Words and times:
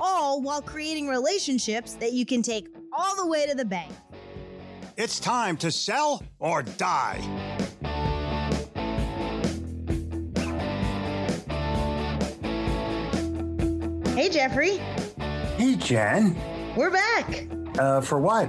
all 0.00 0.40
while 0.42 0.62
creating 0.62 1.06
relationships 1.08 1.94
that 1.94 2.12
you 2.12 2.24
can 2.26 2.42
take 2.42 2.68
all 2.92 3.14
the 3.16 3.26
way 3.26 3.46
to 3.46 3.54
the 3.54 3.64
bank. 3.64 3.92
It's 4.96 5.20
time 5.20 5.56
to 5.58 5.70
sell 5.70 6.22
or 6.38 6.62
die. 6.62 7.20
Hey, 14.16 14.28
Jeffrey, 14.28 14.76
Hey, 15.56 15.76
Jen. 15.76 16.36
we're 16.76 16.90
back 16.90 17.46
Uh, 17.78 18.00
for 18.00 18.18
what? 18.20 18.48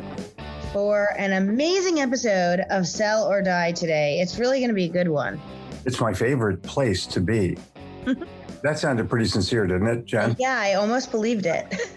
for 0.74 1.14
an 1.18 1.34
amazing 1.34 2.00
episode 2.00 2.62
of 2.70 2.88
Sell 2.88 3.26
or 3.30 3.42
Die 3.42 3.74
today. 3.74 4.20
It's 4.22 4.40
really 4.40 4.60
going 4.60 4.70
to 4.70 4.74
be 4.74 4.86
a 4.86 4.90
good 4.90 5.10
one. 5.10 5.40
It's 5.86 6.00
my 6.00 6.14
favorite 6.14 6.62
place 6.64 7.06
to 7.08 7.20
be. 7.20 7.58
that 8.64 8.80
sounded 8.80 9.10
pretty 9.10 9.26
sincere, 9.26 9.66
didn't 9.68 9.88
it, 9.88 10.06
Jen? 10.06 10.36
Yeah, 10.40 10.58
I 10.60 10.74
almost 10.76 11.12
believed 11.12 11.46
it. 11.46 11.74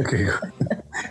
Okay. 0.00 0.26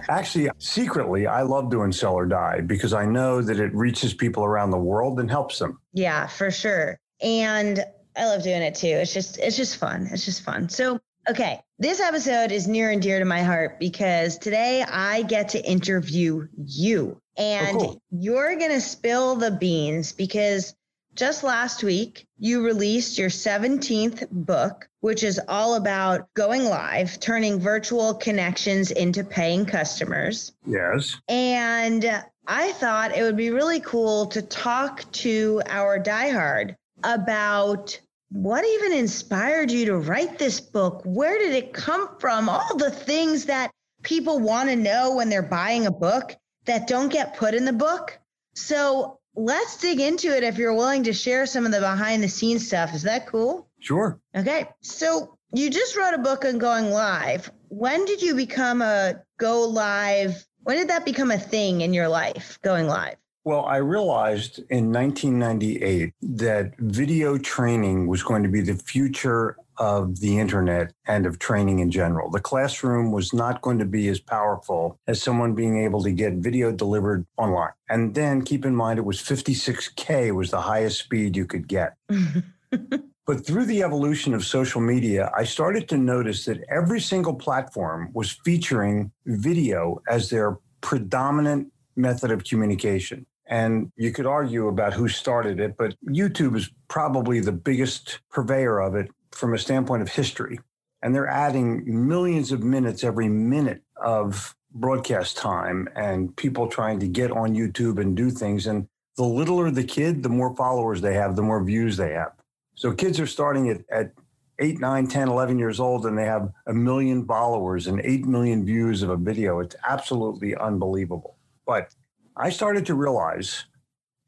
Actually, 0.10 0.50
secretly, 0.58 1.28
I 1.28 1.44
love 1.44 1.70
doing 1.70 1.92
Sell 1.92 2.16
or 2.16 2.26
Die 2.26 2.62
because 2.62 2.94
I 2.94 3.06
know 3.06 3.40
that 3.40 3.60
it 3.60 3.72
reaches 3.76 4.12
people 4.12 4.44
around 4.44 4.72
the 4.72 4.80
world 4.80 5.20
and 5.20 5.30
helps 5.30 5.60
them. 5.60 5.80
Yeah, 5.94 6.26
for 6.26 6.50
sure. 6.50 7.00
And 7.22 7.84
I 8.18 8.26
love 8.26 8.42
doing 8.42 8.64
it 8.64 8.74
too. 8.74 8.88
It's 8.88 9.14
just 9.14 9.38
it's 9.38 9.56
just 9.56 9.78
fun. 9.78 10.08
It's 10.12 10.26
just 10.26 10.42
fun. 10.42 10.68
So, 10.68 11.00
okay, 11.30 11.62
this 11.78 12.00
episode 12.00 12.52
is 12.52 12.68
near 12.68 12.90
and 12.90 13.00
dear 13.04 13.20
to 13.20 13.26
my 13.26 13.44
heart 13.44 13.80
because 13.80 14.40
today 14.40 14.82
I 14.82 15.22
get 15.24 15.50
to 15.50 15.64
interview 15.64 16.48
you. 16.58 17.22
Oh, 17.38 17.42
and 17.44 17.78
Oh, 17.78 17.80
cool. 17.82 18.02
you're 18.10 18.56
going 18.58 18.72
to 18.72 18.82
spill 18.82 19.36
the 19.36 19.52
beans 19.52 20.12
because 20.12 20.74
just 21.14 21.44
last 21.44 21.84
week 21.84 22.26
you 22.40 22.66
released 22.66 23.20
your 23.20 23.30
17th 23.30 24.28
book, 24.32 24.88
which 25.02 25.24
is 25.24 25.40
all 25.48 25.76
about 25.76 26.34
going 26.34 26.64
live, 26.64 27.20
turning 27.20 27.60
virtual 27.60 28.14
connections 28.14 28.92
into 28.92 29.24
paying 29.24 29.66
customers. 29.66 30.54
Yes. 30.66 31.18
And 31.28 32.24
I 32.48 32.72
thought 32.74 33.16
it 33.16 33.24
would 33.24 33.38
be 33.38 33.52
really 33.52 33.82
cool 33.82 34.28
to 34.28 34.42
talk 34.42 35.12
to 35.14 35.62
our 35.68 36.00
diehard 36.00 36.76
about 37.04 38.00
what 38.32 38.66
even 38.66 38.94
inspired 38.94 39.70
you 39.70 39.86
to 39.88 39.98
write 39.98 40.40
this 40.40 40.62
book? 40.62 41.02
Where 41.04 41.38
did 41.38 41.54
it 41.54 41.74
come 41.74 42.10
from? 42.20 42.48
All 42.48 42.78
the 42.78 42.92
things 42.92 43.46
that 43.46 43.72
people 44.04 44.40
want 44.40 44.70
to 44.70 44.76
know 44.76 45.16
when 45.16 45.30
they're 45.30 45.42
buying 45.42 45.86
a 45.86 45.92
book 45.92 46.36
that 46.66 46.88
don't 46.88 47.10
get 47.10 47.36
put 47.36 47.54
in 47.54 47.66
the 47.66 47.74
book. 47.74 48.18
So 48.56 49.20
let's 49.36 49.78
dig 49.78 50.00
into 50.00 50.36
it 50.36 50.44
if 50.44 50.58
you're 50.58 50.74
willing 50.74 51.04
to 51.04 51.14
share 51.14 51.46
some 51.46 51.66
of 51.66 51.72
the 51.72 51.80
behind 51.80 52.24
the 52.24 52.28
scenes 52.28 52.68
stuff. 52.68 52.94
Is 52.94 53.04
that 53.04 53.28
cool? 53.28 53.68
Sure. 53.80 54.20
Okay. 54.36 54.68
So 54.82 55.38
you 55.54 55.70
just 55.70 55.96
wrote 55.96 56.14
a 56.14 56.20
book 56.20 56.46
on 56.46 56.58
going 56.58 56.92
live. 56.92 57.52
When 57.70 58.06
did 58.06 58.22
you 58.22 58.36
become 58.36 58.82
a 58.82 59.22
go 59.38 59.68
live? 59.68 60.46
When 60.64 60.78
did 60.78 60.90
that 60.90 61.06
become 61.06 61.32
a 61.32 61.40
thing 61.40 61.82
in 61.82 61.94
your 61.94 62.08
life, 62.08 62.60
going 62.62 62.88
live? 62.88 63.16
Well, 63.44 63.66
I 63.66 63.78
realized 63.78 64.60
in 64.70 64.94
1998 64.94 66.14
that 66.38 66.78
video 66.78 67.40
training 67.40 68.06
was 68.06 68.22
going 68.22 68.44
to 68.44 68.50
be 68.50 68.62
the 68.62 68.76
future 68.76 69.58
of 69.78 70.20
the 70.20 70.40
internet 70.40 70.94
and 71.06 71.26
of 71.26 71.40
training 71.40 71.80
in 71.80 71.92
general. 71.92 72.30
The 72.30 72.40
classroom 72.40 73.12
was 73.12 73.34
not 73.34 73.62
going 73.62 73.80
to 73.80 73.86
be 73.86 74.08
as 74.10 74.20
powerful 74.20 75.00
as 75.08 75.22
someone 75.22 75.54
being 75.56 75.78
able 75.84 76.04
to 76.04 76.12
get 76.12 76.34
video 76.34 76.72
delivered 76.72 77.26
online. 77.38 77.72
And 77.90 78.14
then 78.14 78.44
keep 78.44 78.66
in 78.66 78.76
mind, 78.76 79.00
it 79.00 79.06
was 79.06 79.22
56K 79.22 80.34
was 80.36 80.52
the 80.52 80.62
highest 80.62 81.00
speed 81.00 81.36
you 81.36 81.46
could 81.46 81.68
get. 81.68 81.96
But 83.32 83.46
through 83.46 83.66
the 83.66 83.84
evolution 83.84 84.34
of 84.34 84.44
social 84.46 84.82
media, 84.82 85.32
I 85.38 85.44
started 85.44 85.88
to 85.90 85.98
notice 85.98 86.46
that 86.46 86.66
every 86.70 87.00
single 87.00 87.36
platform 87.36 88.10
was 88.14 88.32
featuring 88.44 89.12
video 89.26 90.02
as 90.10 90.30
their 90.30 90.58
predominant 90.82 91.72
method 91.96 92.32
of 92.32 92.44
communication. 92.44 93.26
And 93.52 93.92
you 93.98 94.14
could 94.14 94.26
argue 94.26 94.70
about 94.70 94.94
who 94.94 95.10
started 95.10 95.60
it, 95.60 95.76
but 95.78 95.94
YouTube 96.08 96.56
is 96.56 96.72
probably 96.88 97.42
the 97.42 97.52
biggest 97.52 98.20
purveyor 98.32 98.80
of 98.80 98.96
it 98.96 99.12
from 99.32 99.54
a 99.54 99.58
standpoint 99.58 100.02
of 100.02 100.08
history. 100.08 100.58
And 101.04 101.14
they're 101.14 101.28
adding 101.28 101.84
millions 102.08 102.54
of 102.54 102.64
minutes 102.64 103.04
every 103.04 103.28
minute 103.28 103.82
of 103.98 104.56
broadcast 104.74 105.36
time 105.36 105.90
and 105.98 106.34
people 106.38 106.68
trying 106.68 107.02
to 107.02 107.08
get 107.08 107.30
on 107.30 107.54
YouTube 107.54 108.00
and 108.00 108.16
do 108.16 108.30
things. 108.30 108.68
And 108.68 108.88
the 109.18 109.26
littler 109.26 109.70
the 109.70 109.84
kid, 109.84 110.24
the 110.24 110.30
more 110.30 110.56
followers 110.56 111.02
they 111.02 111.16
have, 111.16 111.36
the 111.36 111.42
more 111.42 111.62
views 111.62 111.98
they 111.98 112.14
have. 112.14 112.32
So 112.76 112.94
kids 112.94 113.20
are 113.20 113.28
starting 113.28 113.70
at, 113.70 113.82
at 113.92 114.14
8, 114.60 114.80
9, 114.80 115.08
10, 115.08 115.28
11 115.28 115.60
years 115.60 115.82
old, 115.82 116.06
and 116.06 116.18
they 116.18 116.24
have 116.24 116.54
a 116.68 116.74
million 116.74 117.26
followers 117.26 117.88
and 117.88 118.00
8 118.02 118.26
million 118.26 118.64
views 118.64 119.04
of 119.04 119.10
a 119.10 119.18
video. 119.18 119.60
It's 119.60 119.76
absolutely 119.86 120.56
unbelievable. 120.56 121.36
But 121.66 121.94
I 122.42 122.50
started 122.50 122.88
to 122.88 122.96
realize, 122.96 123.66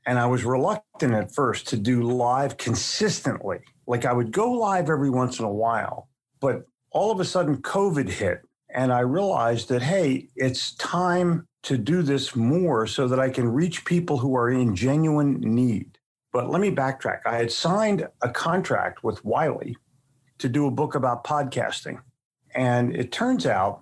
and 0.06 0.19
I 0.19 0.28
was 0.28 0.46
reluctant 0.46 1.16
at 1.16 1.34
first 1.34 1.68
to 1.69 1.78
do 1.78 2.03
live 2.03 2.57
consistently. 2.57 3.57
Like 3.88 4.06
I 4.06 4.13
would 4.13 4.31
go 4.31 4.51
live 4.51 4.88
every 4.88 5.09
once 5.09 5.40
in 5.40 5.46
a 5.46 5.51
while, 5.51 6.09
but 6.40 6.68
all 6.91 7.09
of 7.12 7.19
a 7.19 7.25
sudden 7.25 7.57
COVID 7.63 8.07
hit, 8.07 8.41
and 8.69 8.94
I 8.94 9.00
realized 9.00 9.68
that, 9.69 9.81
hey, 9.81 10.28
it's 10.35 10.75
time 10.75 11.47
to 11.63 11.75
do 11.75 12.03
this 12.03 12.35
more 12.35 12.85
so 12.85 13.07
that 13.07 13.19
I 13.19 13.31
can 13.31 13.47
reach 13.47 13.84
people 13.84 14.19
who 14.19 14.35
are 14.35 14.51
in 14.51 14.75
genuine 14.75 15.40
need. 15.40 15.97
But 16.31 16.51
let 16.51 16.62
me 16.62 16.69
backtrack. 16.69 17.21
I 17.25 17.38
had 17.38 17.51
signed 17.51 18.07
a 18.21 18.30
contract 18.30 19.04
with 19.04 19.25
Wiley 19.25 19.75
to 20.38 20.48
do 20.48 20.68
a 20.68 20.71
book 20.71 20.94
about 20.94 21.24
podcasting. 21.24 22.00
And 22.54 22.95
it 22.95 23.12
turns 23.12 23.48
out 23.48 23.81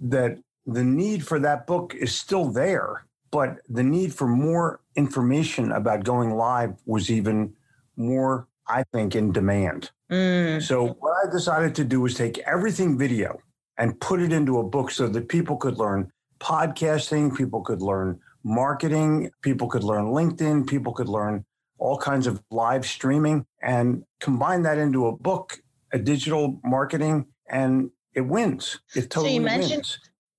that 0.00 0.38
the 0.66 0.82
need 0.82 1.24
for 1.24 1.38
that 1.38 1.68
book 1.68 1.94
is 1.94 2.12
still 2.12 2.46
there, 2.50 3.04
but 3.30 3.58
the 3.68 3.82
need 3.82 4.14
for 4.14 4.26
more 4.26 4.80
information 4.96 5.72
about 5.72 6.04
going 6.04 6.30
live 6.34 6.74
was 6.86 7.10
even 7.10 7.52
more, 7.96 8.48
I 8.66 8.84
think, 8.92 9.14
in 9.14 9.32
demand. 9.32 9.90
Mm, 10.10 10.62
So, 10.62 10.88
what 11.00 11.14
I 11.26 11.30
decided 11.30 11.74
to 11.76 11.84
do 11.84 12.00
was 12.00 12.14
take 12.14 12.38
everything 12.38 12.96
video 12.98 13.40
and 13.76 13.98
put 14.00 14.20
it 14.20 14.32
into 14.32 14.58
a 14.58 14.64
book 14.64 14.90
so 14.90 15.08
that 15.08 15.28
people 15.28 15.56
could 15.56 15.76
learn 15.78 16.10
podcasting, 16.40 17.36
people 17.36 17.60
could 17.62 17.82
learn 17.82 18.18
marketing, 18.44 19.30
people 19.42 19.68
could 19.68 19.84
learn 19.84 20.06
LinkedIn, 20.06 20.66
people 20.66 20.92
could 20.92 21.08
learn 21.08 21.44
all 21.78 21.98
kinds 21.98 22.26
of 22.26 22.42
live 22.50 22.86
streaming 22.86 23.44
and 23.62 24.02
combine 24.20 24.62
that 24.62 24.78
into 24.78 25.06
a 25.06 25.16
book, 25.16 25.60
a 25.92 25.98
digital 25.98 26.58
marketing, 26.64 27.26
and 27.50 27.90
it 28.14 28.22
wins. 28.22 28.80
It 28.96 29.10
totally 29.10 29.34
you 29.34 29.40
mentioned- 29.42 29.70
wins. 29.72 29.98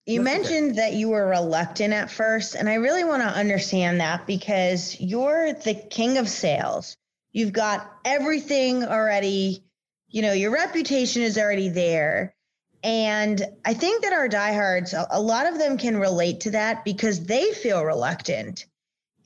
You 0.09 0.21
mentioned 0.21 0.75
that 0.79 0.93
you 0.93 1.09
were 1.09 1.27
reluctant 1.27 1.93
at 1.93 2.09
first, 2.09 2.55
and 2.55 2.67
I 2.67 2.73
really 2.75 3.03
want 3.03 3.21
to 3.21 3.27
understand 3.27 3.99
that 3.99 4.25
because 4.25 4.99
you're 4.99 5.53
the 5.53 5.75
king 5.75 6.17
of 6.17 6.27
sales. 6.27 6.97
You've 7.31 7.53
got 7.53 7.87
everything 8.03 8.83
already, 8.83 9.63
you 10.07 10.23
know, 10.23 10.33
your 10.33 10.49
reputation 10.49 11.21
is 11.21 11.37
already 11.37 11.69
there. 11.69 12.33
And 12.83 13.39
I 13.65 13.75
think 13.75 14.01
that 14.01 14.11
our 14.11 14.27
diehards, 14.27 14.95
a 15.11 15.21
lot 15.21 15.45
of 15.45 15.59
them 15.59 15.77
can 15.77 15.95
relate 15.97 16.39
to 16.39 16.51
that 16.51 16.83
because 16.83 17.25
they 17.25 17.51
feel 17.53 17.85
reluctant. 17.85 18.65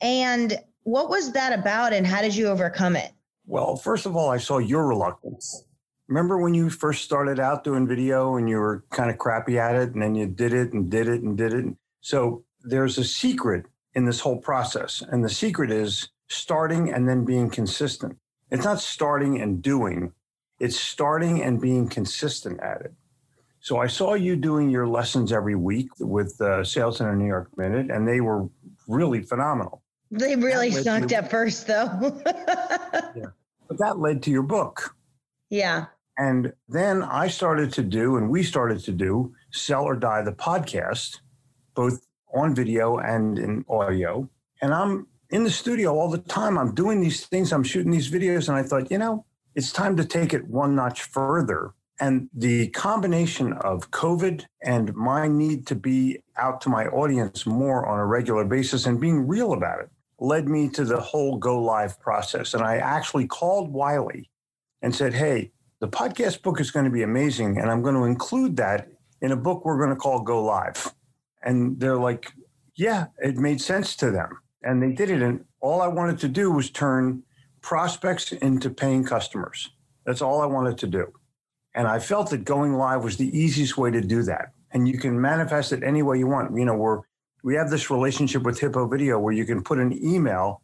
And 0.02 0.58
what 0.82 1.08
was 1.08 1.32
that 1.32 1.58
about, 1.58 1.94
and 1.94 2.06
how 2.06 2.20
did 2.20 2.36
you 2.36 2.48
overcome 2.48 2.94
it? 2.94 3.10
Well, 3.46 3.76
first 3.76 4.04
of 4.04 4.16
all, 4.16 4.28
I 4.28 4.36
saw 4.36 4.58
your 4.58 4.86
reluctance 4.86 5.64
remember 6.08 6.38
when 6.38 6.54
you 6.54 6.70
first 6.70 7.04
started 7.04 7.40
out 7.40 7.64
doing 7.64 7.86
video 7.86 8.36
and 8.36 8.48
you 8.48 8.58
were 8.58 8.84
kind 8.90 9.10
of 9.10 9.18
crappy 9.18 9.58
at 9.58 9.74
it 9.74 9.94
and 9.94 10.02
then 10.02 10.14
you 10.14 10.26
did 10.26 10.52
it 10.52 10.72
and 10.72 10.90
did 10.90 11.08
it 11.08 11.22
and 11.22 11.36
did 11.36 11.54
it? 11.54 11.64
So 12.00 12.44
there's 12.62 12.98
a 12.98 13.04
secret 13.04 13.66
in 13.94 14.04
this 14.04 14.20
whole 14.20 14.38
process 14.38 15.02
and 15.08 15.24
the 15.24 15.30
secret 15.30 15.70
is 15.70 16.08
starting 16.28 16.92
and 16.92 17.08
then 17.08 17.24
being 17.24 17.48
consistent. 17.50 18.16
It's 18.50 18.64
not 18.64 18.80
starting 18.80 19.40
and 19.40 19.62
doing 19.62 20.12
it's 20.60 20.78
starting 20.78 21.42
and 21.42 21.60
being 21.60 21.88
consistent 21.88 22.60
at 22.60 22.80
it. 22.82 22.92
So 23.60 23.78
i 23.78 23.86
saw 23.86 24.14
you 24.14 24.36
doing 24.36 24.70
your 24.70 24.86
lessons 24.86 25.32
every 25.32 25.56
week 25.56 25.88
with 25.98 26.40
uh, 26.40 26.62
sales 26.62 27.00
in 27.00 27.06
a 27.08 27.16
new 27.16 27.26
york 27.26 27.48
minute 27.56 27.90
and 27.90 28.06
they 28.06 28.20
were 28.20 28.48
really 28.86 29.22
phenomenal. 29.22 29.82
They 30.10 30.36
really 30.36 30.70
sucked 30.70 31.12
at 31.12 31.30
first 31.30 31.66
though. 31.66 32.20
Yeah. 33.16 33.26
but 33.68 33.78
that 33.78 34.00
led 34.00 34.22
to 34.24 34.30
your 34.30 34.42
book 34.42 34.96
yeah 35.50 35.86
and 36.16 36.52
then 36.68 37.02
I 37.02 37.28
started 37.28 37.72
to 37.74 37.82
do, 37.82 38.16
and 38.16 38.30
we 38.30 38.42
started 38.42 38.80
to 38.84 38.92
do, 38.92 39.34
Sell 39.50 39.84
or 39.84 39.96
Die, 39.96 40.22
the 40.22 40.32
podcast, 40.32 41.20
both 41.74 42.06
on 42.32 42.54
video 42.54 42.98
and 42.98 43.38
in 43.38 43.64
audio. 43.68 44.28
And 44.62 44.72
I'm 44.72 45.08
in 45.30 45.44
the 45.44 45.50
studio 45.50 45.98
all 45.98 46.08
the 46.08 46.18
time. 46.18 46.56
I'm 46.56 46.74
doing 46.74 47.00
these 47.00 47.26
things, 47.26 47.52
I'm 47.52 47.64
shooting 47.64 47.90
these 47.90 48.10
videos. 48.10 48.48
And 48.48 48.56
I 48.56 48.62
thought, 48.62 48.90
you 48.90 48.98
know, 48.98 49.24
it's 49.54 49.72
time 49.72 49.96
to 49.96 50.04
take 50.04 50.32
it 50.32 50.46
one 50.46 50.76
notch 50.76 51.02
further. 51.02 51.72
And 52.00 52.28
the 52.34 52.68
combination 52.70 53.52
of 53.52 53.90
COVID 53.92 54.44
and 54.62 54.94
my 54.94 55.28
need 55.28 55.66
to 55.68 55.76
be 55.76 56.20
out 56.36 56.60
to 56.62 56.68
my 56.68 56.86
audience 56.86 57.46
more 57.46 57.86
on 57.86 57.98
a 57.98 58.06
regular 58.06 58.44
basis 58.44 58.86
and 58.86 59.00
being 59.00 59.28
real 59.28 59.52
about 59.52 59.80
it 59.80 59.90
led 60.18 60.48
me 60.48 60.68
to 60.70 60.84
the 60.84 61.00
whole 61.00 61.38
go 61.38 61.60
live 61.60 62.00
process. 62.00 62.54
And 62.54 62.64
I 62.64 62.76
actually 62.78 63.26
called 63.26 63.72
Wiley 63.72 64.28
and 64.84 64.94
said, 64.94 65.14
hey, 65.14 65.50
the 65.80 65.88
podcast 65.88 66.42
book 66.42 66.60
is 66.60 66.70
going 66.70 66.84
to 66.84 66.90
be 66.90 67.02
amazing. 67.02 67.58
And 67.58 67.70
I'm 67.70 67.80
going 67.80 67.94
to 67.94 68.04
include 68.04 68.58
that 68.58 68.88
in 69.22 69.32
a 69.32 69.36
book 69.36 69.64
we're 69.64 69.78
going 69.78 69.88
to 69.88 69.96
call 69.96 70.20
Go 70.20 70.44
Live. 70.44 70.92
And 71.42 71.80
they're 71.80 71.96
like, 71.96 72.30
yeah, 72.76 73.06
it 73.18 73.38
made 73.38 73.62
sense 73.62 73.96
to 73.96 74.10
them. 74.10 74.38
And 74.62 74.82
they 74.82 74.92
did 74.92 75.08
it. 75.08 75.22
And 75.22 75.42
all 75.60 75.80
I 75.80 75.88
wanted 75.88 76.18
to 76.18 76.28
do 76.28 76.50
was 76.50 76.70
turn 76.70 77.22
prospects 77.62 78.32
into 78.32 78.68
paying 78.68 79.04
customers. 79.04 79.70
That's 80.04 80.20
all 80.20 80.42
I 80.42 80.46
wanted 80.46 80.76
to 80.78 80.86
do. 80.86 81.10
And 81.74 81.88
I 81.88 81.98
felt 81.98 82.28
that 82.28 82.44
going 82.44 82.74
live 82.74 83.02
was 83.02 83.16
the 83.16 83.36
easiest 83.36 83.78
way 83.78 83.90
to 83.90 84.02
do 84.02 84.22
that. 84.24 84.52
And 84.72 84.86
you 84.86 84.98
can 84.98 85.18
manifest 85.18 85.72
it 85.72 85.82
any 85.82 86.02
way 86.02 86.18
you 86.18 86.26
want. 86.26 86.54
You 86.54 86.66
know, 86.66 86.76
we're, 86.76 87.00
we 87.42 87.54
have 87.54 87.70
this 87.70 87.88
relationship 87.88 88.42
with 88.42 88.60
Hippo 88.60 88.86
Video 88.86 89.18
where 89.18 89.32
you 89.32 89.46
can 89.46 89.62
put 89.62 89.78
an 89.78 89.98
email 90.04 90.60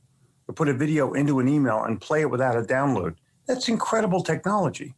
or 0.46 0.54
put 0.54 0.68
a 0.68 0.74
video 0.74 1.14
into 1.14 1.40
an 1.40 1.48
email 1.48 1.84
and 1.84 1.98
play 1.98 2.20
it 2.20 2.30
without 2.30 2.54
a 2.54 2.60
download. 2.60 3.14
That's 3.50 3.68
incredible 3.68 4.22
technology 4.22 4.94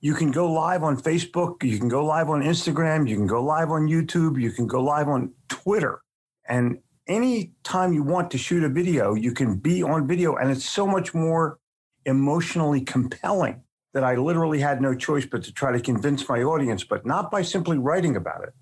you 0.00 0.14
can 0.14 0.30
go 0.30 0.50
live 0.50 0.84
on 0.84 0.96
Facebook, 0.96 1.62
you 1.62 1.78
can 1.78 1.88
go 1.88 2.04
live 2.04 2.30
on 2.30 2.42
Instagram, 2.42 3.08
you 3.08 3.16
can 3.16 3.26
go 3.26 3.42
live 3.42 3.70
on 3.70 3.88
YouTube, 3.88 4.40
you 4.40 4.52
can 4.52 4.66
go 4.66 4.82
live 4.82 5.08
on 5.08 5.32
Twitter. 5.48 6.02
And 6.48 6.78
any 7.08 7.52
time 7.64 7.92
you 7.92 8.02
want 8.02 8.30
to 8.30 8.38
shoot 8.38 8.62
a 8.62 8.68
video, 8.68 9.14
you 9.14 9.32
can 9.32 9.56
be 9.56 9.82
on 9.82 10.06
video 10.06 10.36
and 10.36 10.50
it's 10.50 10.64
so 10.64 10.86
much 10.86 11.14
more 11.14 11.58
emotionally 12.04 12.80
compelling 12.80 13.62
that 13.92 14.04
I 14.04 14.14
literally 14.14 14.60
had 14.60 14.80
no 14.80 14.94
choice 14.94 15.26
but 15.26 15.42
to 15.44 15.52
try 15.52 15.72
to 15.72 15.80
convince 15.80 16.28
my 16.28 16.42
audience, 16.42 16.84
but 16.84 17.04
not 17.04 17.30
by 17.30 17.42
simply 17.42 17.78
writing 17.78 18.16
about 18.16 18.44
it, 18.44 18.54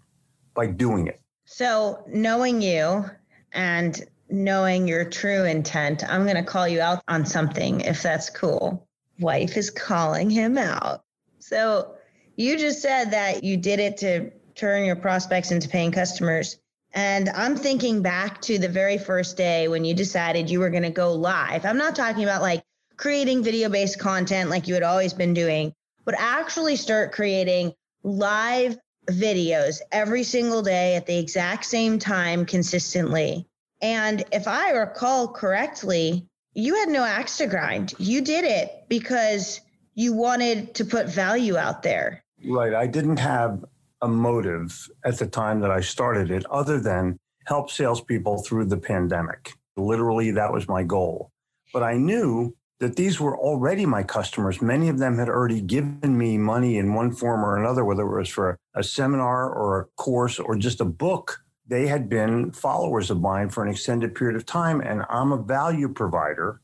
by 0.54 0.66
doing 0.66 1.06
it. 1.06 1.20
So, 1.44 2.02
knowing 2.08 2.62
you 2.62 3.04
and 3.52 4.02
knowing 4.30 4.88
your 4.88 5.04
true 5.04 5.44
intent, 5.44 6.02
I'm 6.08 6.24
going 6.24 6.36
to 6.36 6.42
call 6.42 6.66
you 6.66 6.80
out 6.80 7.02
on 7.08 7.26
something 7.26 7.82
if 7.82 8.02
that's 8.02 8.30
cool. 8.30 8.85
Wife 9.18 9.56
is 9.56 9.70
calling 9.70 10.30
him 10.30 10.58
out. 10.58 11.02
So 11.38 11.94
you 12.36 12.58
just 12.58 12.82
said 12.82 13.12
that 13.12 13.44
you 13.44 13.56
did 13.56 13.80
it 13.80 13.96
to 13.98 14.30
turn 14.54 14.84
your 14.84 14.96
prospects 14.96 15.50
into 15.50 15.68
paying 15.68 15.92
customers. 15.92 16.58
And 16.92 17.28
I'm 17.30 17.56
thinking 17.56 18.02
back 18.02 18.40
to 18.42 18.58
the 18.58 18.68
very 18.68 18.98
first 18.98 19.36
day 19.36 19.68
when 19.68 19.84
you 19.84 19.94
decided 19.94 20.50
you 20.50 20.60
were 20.60 20.70
going 20.70 20.82
to 20.82 20.90
go 20.90 21.12
live. 21.12 21.64
I'm 21.64 21.76
not 21.76 21.94
talking 21.94 22.24
about 22.24 22.42
like 22.42 22.64
creating 22.96 23.42
video 23.42 23.68
based 23.68 23.98
content 23.98 24.50
like 24.50 24.66
you 24.66 24.74
had 24.74 24.82
always 24.82 25.12
been 25.12 25.34
doing, 25.34 25.74
but 26.04 26.14
actually 26.18 26.76
start 26.76 27.12
creating 27.12 27.74
live 28.02 28.78
videos 29.08 29.80
every 29.92 30.22
single 30.22 30.62
day 30.62 30.96
at 30.96 31.06
the 31.06 31.18
exact 31.18 31.64
same 31.64 31.98
time 31.98 32.46
consistently. 32.46 33.46
And 33.82 34.24
if 34.32 34.48
I 34.48 34.70
recall 34.70 35.28
correctly, 35.28 36.26
you 36.56 36.74
had 36.74 36.88
no 36.88 37.04
axe 37.04 37.36
to 37.36 37.46
grind. 37.46 37.92
You 37.98 38.22
did 38.22 38.44
it 38.44 38.84
because 38.88 39.60
you 39.94 40.14
wanted 40.14 40.74
to 40.76 40.86
put 40.86 41.06
value 41.06 41.58
out 41.58 41.82
there. 41.82 42.24
Right. 42.44 42.74
I 42.74 42.86
didn't 42.86 43.18
have 43.18 43.62
a 44.00 44.08
motive 44.08 44.88
at 45.04 45.18
the 45.18 45.26
time 45.26 45.60
that 45.60 45.70
I 45.70 45.80
started 45.80 46.30
it 46.30 46.46
other 46.46 46.80
than 46.80 47.18
help 47.46 47.70
salespeople 47.70 48.42
through 48.42 48.64
the 48.66 48.78
pandemic. 48.78 49.52
Literally, 49.76 50.30
that 50.30 50.50
was 50.50 50.66
my 50.66 50.82
goal. 50.82 51.30
But 51.74 51.82
I 51.82 51.98
knew 51.98 52.56
that 52.80 52.96
these 52.96 53.20
were 53.20 53.36
already 53.36 53.84
my 53.84 54.02
customers. 54.02 54.62
Many 54.62 54.88
of 54.88 54.98
them 54.98 55.18
had 55.18 55.28
already 55.28 55.60
given 55.60 56.16
me 56.16 56.38
money 56.38 56.78
in 56.78 56.94
one 56.94 57.12
form 57.12 57.44
or 57.44 57.58
another, 57.58 57.84
whether 57.84 58.02
it 58.02 58.18
was 58.18 58.30
for 58.30 58.58
a 58.74 58.82
seminar 58.82 59.50
or 59.50 59.80
a 59.80 59.84
course 59.96 60.38
or 60.38 60.56
just 60.56 60.80
a 60.80 60.86
book. 60.86 61.38
They 61.68 61.86
had 61.86 62.08
been 62.08 62.52
followers 62.52 63.10
of 63.10 63.20
mine 63.20 63.50
for 63.50 63.64
an 63.64 63.70
extended 63.70 64.14
period 64.14 64.36
of 64.36 64.46
time, 64.46 64.80
and 64.80 65.02
I'm 65.10 65.32
a 65.32 65.42
value 65.42 65.88
provider. 65.88 66.60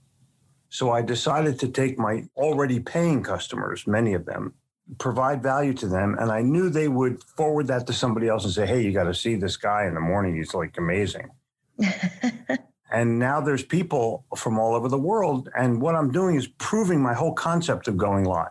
So 0.69 0.91
I 0.91 1.03
decided 1.03 1.59
to 1.61 1.69
take 1.69 1.99
my 1.99 2.25
already 2.37 2.79
paying 2.79 3.23
customers, 3.23 3.87
many 3.87 4.15
of 4.15 4.25
them, 4.25 4.55
provide 4.99 5.43
value 5.43 5.75
to 5.75 5.87
them. 5.87 6.17
And 6.19 6.31
I 6.31 6.41
knew 6.43 6.71
they 6.71 6.89
would 6.89 7.23
forward 7.37 7.67
that 7.67 7.87
to 7.89 7.93
somebody 7.93 8.29
else 8.29 8.45
and 8.45 8.53
say, 8.53 8.67
hey, 8.67 8.83
you 8.83 8.93
got 8.93 9.05
to 9.05 9.15
see 9.15 9.35
this 9.35 9.57
guy 9.57 9.87
in 9.87 9.95
the 9.95 10.01
morning. 10.01 10.37
He's 10.37 10.55
like 10.55 10.79
amazing. 10.79 11.31
and 12.91 13.19
now 13.19 13.41
there's 13.41 13.65
people 13.65 14.25
from 14.37 14.59
all 14.59 14.75
over 14.75 14.89
the 14.89 14.99
world. 14.99 15.49
And 15.57 15.81
what 15.81 15.95
I'm 15.95 16.11
doing 16.13 16.37
is 16.37 16.47
proving 16.47 17.03
my 17.03 17.13
whole 17.13 17.35
concept 17.35 17.89
of 17.89 17.97
going 17.97 18.25
live. 18.25 18.51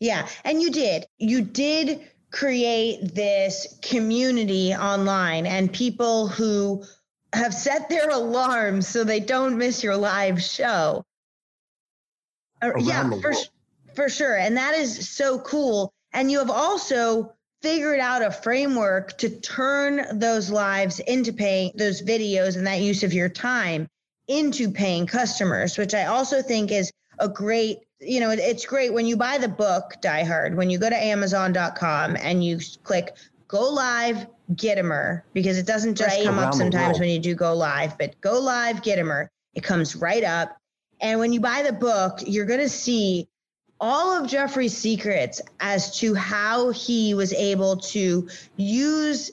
Yeah. 0.00 0.28
And 0.44 0.62
you 0.62 0.70
did. 0.70 1.06
You 1.18 1.42
did 1.42 2.08
create 2.30 3.14
this 3.14 3.78
community 3.82 4.74
online 4.74 5.46
and 5.46 5.72
people 5.72 6.28
who 6.28 6.84
have 7.32 7.54
set 7.54 7.88
their 7.88 8.08
alarms 8.10 8.86
so 8.86 9.04
they 9.04 9.20
don't 9.20 9.58
miss 9.58 9.82
your 9.82 9.96
live 9.96 10.42
show. 10.42 11.04
Uh, 12.62 12.70
yeah, 12.78 13.08
for, 13.20 13.32
for 13.94 14.08
sure. 14.08 14.36
And 14.36 14.56
that 14.56 14.74
is 14.74 15.08
so 15.08 15.38
cool. 15.38 15.92
And 16.12 16.30
you 16.30 16.38
have 16.38 16.50
also 16.50 17.32
figured 17.62 18.00
out 18.00 18.22
a 18.22 18.30
framework 18.30 19.18
to 19.18 19.28
turn 19.40 20.18
those 20.18 20.50
lives 20.50 21.00
into 21.00 21.32
paying 21.32 21.72
those 21.74 22.02
videos 22.02 22.56
and 22.56 22.66
that 22.66 22.80
use 22.80 23.02
of 23.02 23.12
your 23.12 23.28
time 23.28 23.88
into 24.28 24.70
paying 24.70 25.06
customers, 25.06 25.76
which 25.76 25.94
I 25.94 26.04
also 26.06 26.42
think 26.42 26.70
is 26.70 26.92
a 27.18 27.28
great, 27.28 27.78
you 28.00 28.20
know, 28.20 28.30
it's 28.30 28.64
great 28.64 28.92
when 28.92 29.06
you 29.06 29.16
buy 29.16 29.38
the 29.38 29.48
book 29.48 29.94
Die 30.00 30.24
Hard, 30.24 30.56
when 30.56 30.70
you 30.70 30.78
go 30.78 30.88
to 30.88 30.96
amazon.com 30.96 32.16
and 32.20 32.44
you 32.44 32.60
click 32.82 33.16
go 33.48 33.70
live 33.70 34.26
Gitomer, 34.52 35.22
because 35.32 35.58
it 35.58 35.66
doesn't 35.66 35.96
just 35.96 36.16
right. 36.16 36.24
come 36.24 36.38
Around 36.38 36.48
up 36.48 36.54
sometimes 36.54 37.00
when 37.00 37.08
you 37.08 37.18
do 37.18 37.34
go 37.34 37.54
live, 37.54 37.98
but 37.98 38.20
go 38.20 38.38
live 38.38 38.82
Gitomer, 38.82 39.28
it 39.54 39.62
comes 39.62 39.96
right 39.96 40.22
up. 40.22 40.56
And 41.00 41.18
when 41.18 41.32
you 41.32 41.40
buy 41.40 41.62
the 41.62 41.72
book, 41.72 42.20
you're 42.26 42.46
going 42.46 42.60
to 42.60 42.68
see 42.68 43.28
all 43.80 44.12
of 44.12 44.28
Jeffrey's 44.28 44.76
secrets 44.76 45.40
as 45.60 45.98
to 46.00 46.14
how 46.14 46.70
he 46.70 47.14
was 47.14 47.32
able 47.32 47.76
to 47.76 48.28
use 48.56 49.30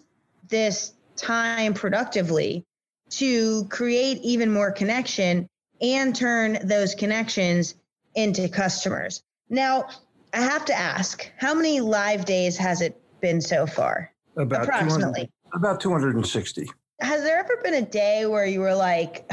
this 0.48 0.94
time 1.16 1.74
productively 1.74 2.66
to 3.10 3.66
create 3.66 4.20
even 4.22 4.52
more 4.52 4.72
connection 4.72 5.48
and 5.82 6.16
turn 6.16 6.60
those 6.64 6.96
connections 6.96 7.76
into 8.16 8.50
customers. 8.50 9.22
Now, 9.50 9.88
I 10.34 10.42
have 10.42 10.66
to 10.66 10.74
ask, 10.74 11.30
how 11.38 11.54
many 11.54 11.80
live 11.80 12.26
days 12.26 12.58
has 12.58 12.82
it 12.82 13.00
been 13.22 13.42
so 13.42 13.66
far? 13.66 14.12
About 14.38 14.64
approximately. 14.64 15.32
About 15.54 15.80
260. 15.80 16.68
Has 17.00 17.24
there 17.24 17.38
ever 17.38 17.58
been 17.64 17.76
a 17.76 17.82
day 17.82 18.26
where 18.26 18.46
you 18.46 18.60
were 18.60 18.76
like, 18.76 19.32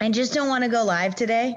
I 0.00 0.10
just 0.10 0.32
don't 0.32 0.48
want 0.48 0.64
to 0.64 0.70
go 0.70 0.84
live 0.84 1.14
today? 1.14 1.56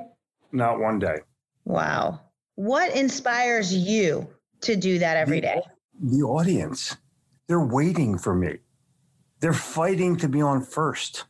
Not 0.52 0.80
one 0.80 1.00
day. 1.00 1.18
Wow. 1.66 2.20
What 2.56 2.96
inspires 2.96 3.74
you 3.74 4.28
to 4.62 4.76
do 4.76 5.00
that 5.00 5.18
every 5.18 5.38
the, 5.38 5.48
day? 5.48 5.62
the, 6.02 6.24
audience. 6.24 6.96
They're 7.48 7.66
waiting 7.66 8.18
for 8.18 8.36
me. 8.36 8.58
They're 9.40 9.54
fighting 9.54 10.18
to 10.18 10.30
be 10.30 10.42
on 10.42 10.64
first. 10.64 11.26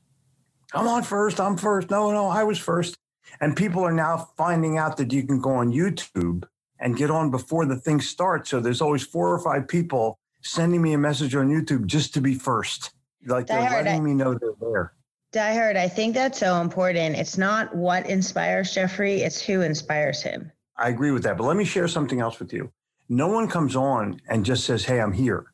I'm 0.73 0.87
on 0.87 1.03
first. 1.03 1.39
I'm 1.39 1.57
first. 1.57 1.89
No, 1.89 2.11
no, 2.11 2.27
I 2.27 2.43
was 2.43 2.57
first. 2.57 2.97
And 3.43 3.57
people 3.57 3.83
are 3.83 3.91
now 3.91 4.29
finding 4.37 4.77
out 4.77 4.95
that 4.95 5.11
you 5.11 5.23
can 5.23 5.41
go 5.41 5.49
on 5.55 5.73
YouTube 5.73 6.45
and 6.79 6.95
get 6.95 7.11
on 7.11 7.29
before 7.29 7.65
the 7.65 7.75
thing 7.75 7.99
starts. 7.99 8.49
So 8.49 8.61
there's 8.61 8.79
always 8.79 9.05
four 9.05 9.33
or 9.33 9.39
five 9.39 9.67
people 9.67 10.17
sending 10.41 10.81
me 10.81 10.93
a 10.93 10.97
message 10.97 11.35
on 11.35 11.49
YouTube 11.49 11.85
just 11.85 12.13
to 12.13 12.21
be 12.21 12.35
first. 12.35 12.91
Like 13.25 13.47
they're 13.47 13.59
letting 13.59 14.01
me 14.01 14.13
know 14.13 14.33
they're 14.35 14.53
there. 14.61 14.93
Diehard, 15.33 15.75
I 15.75 15.89
think 15.89 16.13
that's 16.13 16.39
so 16.39 16.61
important. 16.61 17.17
It's 17.17 17.37
not 17.37 17.75
what 17.75 18.09
inspires 18.09 18.73
Jeffrey, 18.73 19.23
it's 19.23 19.41
who 19.41 19.59
inspires 19.59 20.21
him. 20.21 20.49
I 20.77 20.87
agree 20.87 21.11
with 21.11 21.23
that. 21.23 21.35
But 21.35 21.43
let 21.43 21.57
me 21.57 21.65
share 21.65 21.89
something 21.89 22.21
else 22.21 22.39
with 22.39 22.53
you. 22.53 22.71
No 23.09 23.27
one 23.27 23.49
comes 23.49 23.75
on 23.75 24.21
and 24.29 24.45
just 24.45 24.63
says, 24.63 24.85
Hey, 24.85 25.01
I'm 25.01 25.11
here. 25.11 25.47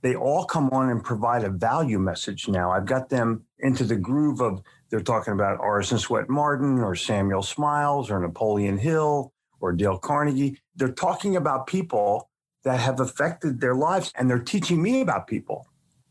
They 0.00 0.14
all 0.14 0.44
come 0.44 0.70
on 0.70 0.90
and 0.90 1.02
provide 1.02 1.44
a 1.44 1.50
value 1.50 1.98
message 1.98 2.48
now. 2.48 2.70
I've 2.70 2.86
got 2.86 3.08
them 3.08 3.44
into 3.58 3.84
the 3.84 3.96
groove 3.96 4.40
of 4.40 4.62
they're 4.90 5.00
talking 5.00 5.34
about 5.34 5.58
Orison 5.60 5.98
Swett 5.98 6.28
Marden 6.28 6.78
or 6.78 6.94
Samuel 6.94 7.42
Smiles 7.42 8.10
or 8.10 8.20
Napoleon 8.20 8.78
Hill 8.78 9.32
or 9.60 9.72
Dale 9.72 9.98
Carnegie. 9.98 10.60
They're 10.76 10.92
talking 10.92 11.36
about 11.36 11.66
people 11.66 12.30
that 12.64 12.80
have 12.80 13.00
affected 13.00 13.60
their 13.60 13.74
lives 13.74 14.12
and 14.16 14.30
they're 14.30 14.38
teaching 14.38 14.82
me 14.82 15.00
about 15.00 15.26
people. 15.26 15.66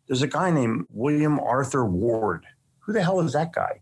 There's 0.08 0.22
a 0.22 0.28
guy 0.28 0.52
named 0.52 0.86
William 0.90 1.40
Arthur 1.40 1.86
Ward. 1.86 2.46
Who 2.80 2.94
the 2.94 3.04
hell 3.04 3.20
is 3.22 3.34
that 3.34 3.54
guy? 3.54 3.82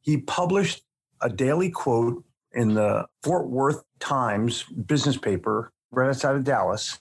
He 0.00 0.18
published 0.18 0.82
a 1.20 1.30
daily 1.30 1.70
quote 1.70 2.24
in 2.52 2.74
the 2.74 3.06
Fort 3.22 3.48
Worth 3.48 3.82
Times 3.98 4.64
business 4.64 5.16
paper 5.16 5.72
right 5.90 6.08
outside 6.08 6.36
of 6.36 6.44
Dallas. 6.44 6.98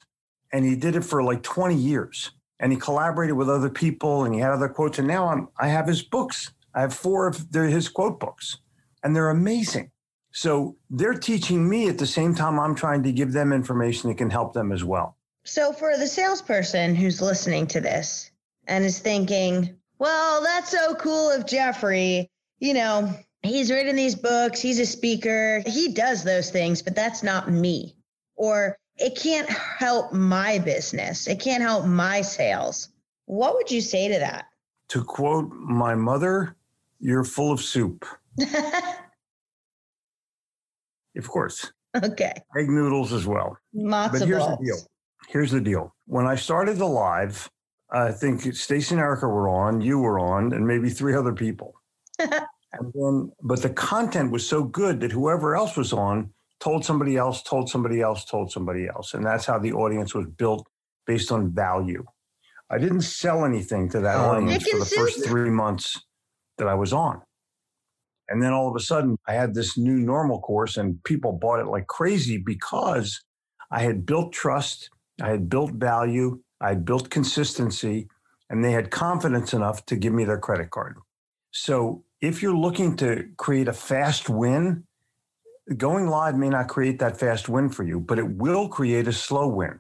And 0.51 0.65
he 0.65 0.75
did 0.75 0.95
it 0.95 1.03
for 1.03 1.23
like 1.23 1.43
20 1.43 1.75
years. 1.75 2.31
And 2.63 2.71
he 2.71 2.77
collaborated 2.79 3.35
with 3.35 3.49
other 3.49 3.69
people 3.69 4.23
and 4.23 4.33
he 4.33 4.39
had 4.39 4.51
other 4.51 4.69
quotes. 4.69 4.97
And 4.97 5.07
now 5.07 5.27
I'm, 5.27 5.49
I 5.59 5.67
have 5.67 5.85
his 5.85 6.01
books. 6.01 6.53
I 6.73 6.79
have 6.79 6.93
four 6.93 7.27
of 7.27 7.51
their, 7.51 7.65
his 7.65 7.89
quote 7.89 8.21
books, 8.21 8.57
and 9.03 9.13
they're 9.13 9.29
amazing. 9.29 9.91
So 10.31 10.77
they're 10.89 11.13
teaching 11.13 11.69
me 11.69 11.89
at 11.89 11.97
the 11.97 12.07
same 12.07 12.33
time 12.33 12.57
I'm 12.57 12.73
trying 12.73 13.03
to 13.03 13.11
give 13.11 13.33
them 13.33 13.51
information 13.51 14.09
that 14.09 14.17
can 14.17 14.29
help 14.29 14.53
them 14.53 14.71
as 14.71 14.81
well. 14.81 15.17
So 15.43 15.73
for 15.73 15.97
the 15.97 16.07
salesperson 16.07 16.95
who's 16.95 17.21
listening 17.21 17.67
to 17.67 17.81
this 17.81 18.31
and 18.65 18.85
is 18.85 18.97
thinking, 18.97 19.75
well, 19.99 20.41
that's 20.41 20.71
so 20.71 20.95
cool 20.95 21.31
of 21.31 21.45
Jeffrey, 21.45 22.31
you 22.59 22.73
know, 22.73 23.13
he's 23.41 23.71
written 23.71 23.97
these 23.97 24.15
books, 24.15 24.61
he's 24.61 24.79
a 24.79 24.85
speaker, 24.85 25.61
he 25.67 25.89
does 25.89 26.23
those 26.23 26.49
things, 26.49 26.81
but 26.81 26.95
that's 26.95 27.23
not 27.23 27.51
me. 27.51 27.93
Or 28.37 28.77
it 28.97 29.15
can't 29.15 29.49
help 29.49 30.13
my 30.13 30.59
business, 30.59 31.27
it 31.27 31.39
can't 31.39 31.63
help 31.63 31.85
my 31.85 32.21
sales. 32.21 32.89
What 33.25 33.55
would 33.55 33.71
you 33.71 33.81
say 33.81 34.07
to 34.09 34.19
that? 34.19 34.45
To 34.89 35.03
quote 35.03 35.51
my 35.51 35.95
mother, 35.95 36.55
you're 36.99 37.23
full 37.23 37.51
of 37.51 37.61
soup. 37.61 38.05
of 41.17 41.27
course. 41.27 41.71
Okay. 42.03 42.33
Egg 42.57 42.69
noodles 42.69 43.13
as 43.13 43.25
well. 43.25 43.57
But 43.73 44.21
here's 44.21 44.39
balls. 44.39 44.59
the 44.59 44.65
deal. 44.65 44.77
Here's 45.29 45.51
the 45.51 45.61
deal. 45.61 45.95
When 46.05 46.25
I 46.27 46.35
started 46.35 46.77
the 46.77 46.85
live, 46.85 47.49
I 47.91 48.11
think 48.11 48.55
Stacy 48.55 48.95
and 48.95 49.01
Erica 49.01 49.27
were 49.27 49.49
on, 49.49 49.81
you 49.81 49.99
were 49.99 50.19
on, 50.19 50.53
and 50.53 50.65
maybe 50.65 50.89
three 50.89 51.15
other 51.15 51.33
people. 51.33 51.75
and 52.19 52.91
then, 52.93 53.31
but 53.41 53.61
the 53.61 53.69
content 53.69 54.31
was 54.31 54.47
so 54.47 54.63
good 54.63 54.99
that 55.01 55.11
whoever 55.11 55.55
else 55.55 55.77
was 55.77 55.93
on 55.93 56.31
told 56.63 56.85
somebody 56.85 57.17
else, 57.17 57.43
told 57.43 57.69
somebody 57.69 57.99
else, 57.99 58.23
told 58.23 58.49
somebody 58.49 58.87
else. 58.87 59.13
And 59.13 59.25
that's 59.25 59.45
how 59.45 59.59
the 59.59 59.73
audience 59.73 60.15
was 60.15 60.27
built 60.27 60.65
based 61.05 61.29
on 61.29 61.53
value. 61.53 62.05
I 62.69 62.77
didn't 62.77 63.01
sell 63.01 63.43
anything 63.43 63.89
to 63.89 63.99
that 63.99 64.15
oh, 64.15 64.31
audience 64.31 64.67
for 64.69 64.79
the 64.79 64.85
first 64.85 65.25
three 65.25 65.49
months 65.49 65.99
that 66.57 66.67
I 66.67 66.73
was 66.75 66.93
on. 66.93 67.21
And 68.29 68.41
then 68.41 68.53
all 68.53 68.69
of 68.69 68.75
a 68.77 68.79
sudden, 68.79 69.17
I 69.27 69.33
had 69.33 69.53
this 69.53 69.77
new 69.77 69.97
normal 69.99 70.39
course, 70.39 70.77
and 70.77 71.03
people 71.03 71.33
bought 71.33 71.59
it 71.59 71.67
like 71.67 71.87
crazy 71.87 72.37
because 72.37 73.21
I 73.69 73.81
had 73.81 74.05
built 74.05 74.31
trust, 74.31 74.89
I 75.21 75.29
had 75.29 75.49
built 75.49 75.73
value, 75.73 76.39
I 76.61 76.69
had 76.69 76.85
built 76.85 77.09
consistency, 77.09 78.07
and 78.49 78.63
they 78.63 78.71
had 78.71 78.89
confidence 78.89 79.53
enough 79.53 79.85
to 79.87 79.97
give 79.97 80.13
me 80.13 80.23
their 80.23 80.39
credit 80.39 80.69
card. 80.71 80.95
So 81.51 82.05
if 82.21 82.41
you're 82.41 82.55
looking 82.55 82.95
to 82.97 83.27
create 83.37 83.67
a 83.67 83.73
fast 83.73 84.29
win, 84.29 84.85
going 85.77 86.07
live 86.07 86.37
may 86.37 86.49
not 86.49 86.67
create 86.67 86.99
that 86.99 87.17
fast 87.17 87.49
win 87.49 87.69
for 87.69 87.83
you, 87.83 87.99
but 87.99 88.19
it 88.19 88.29
will 88.29 88.67
create 88.67 89.07
a 89.07 89.13
slow 89.13 89.47
win. 89.47 89.79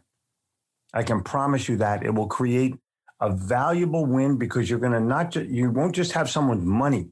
I 0.93 1.03
can 1.03 1.23
promise 1.23 1.67
you 1.67 1.77
that 1.77 2.03
it 2.03 2.13
will 2.13 2.27
create 2.27 2.75
a 3.19 3.31
valuable 3.31 4.05
win 4.05 4.37
because 4.37 4.69
you're 4.69 4.79
going 4.79 4.93
to 4.93 4.99
not 4.99 5.31
just, 5.31 5.49
you 5.49 5.69
won't 5.71 5.95
just 5.95 6.11
have 6.13 6.29
someone's 6.29 6.65
money. 6.65 7.09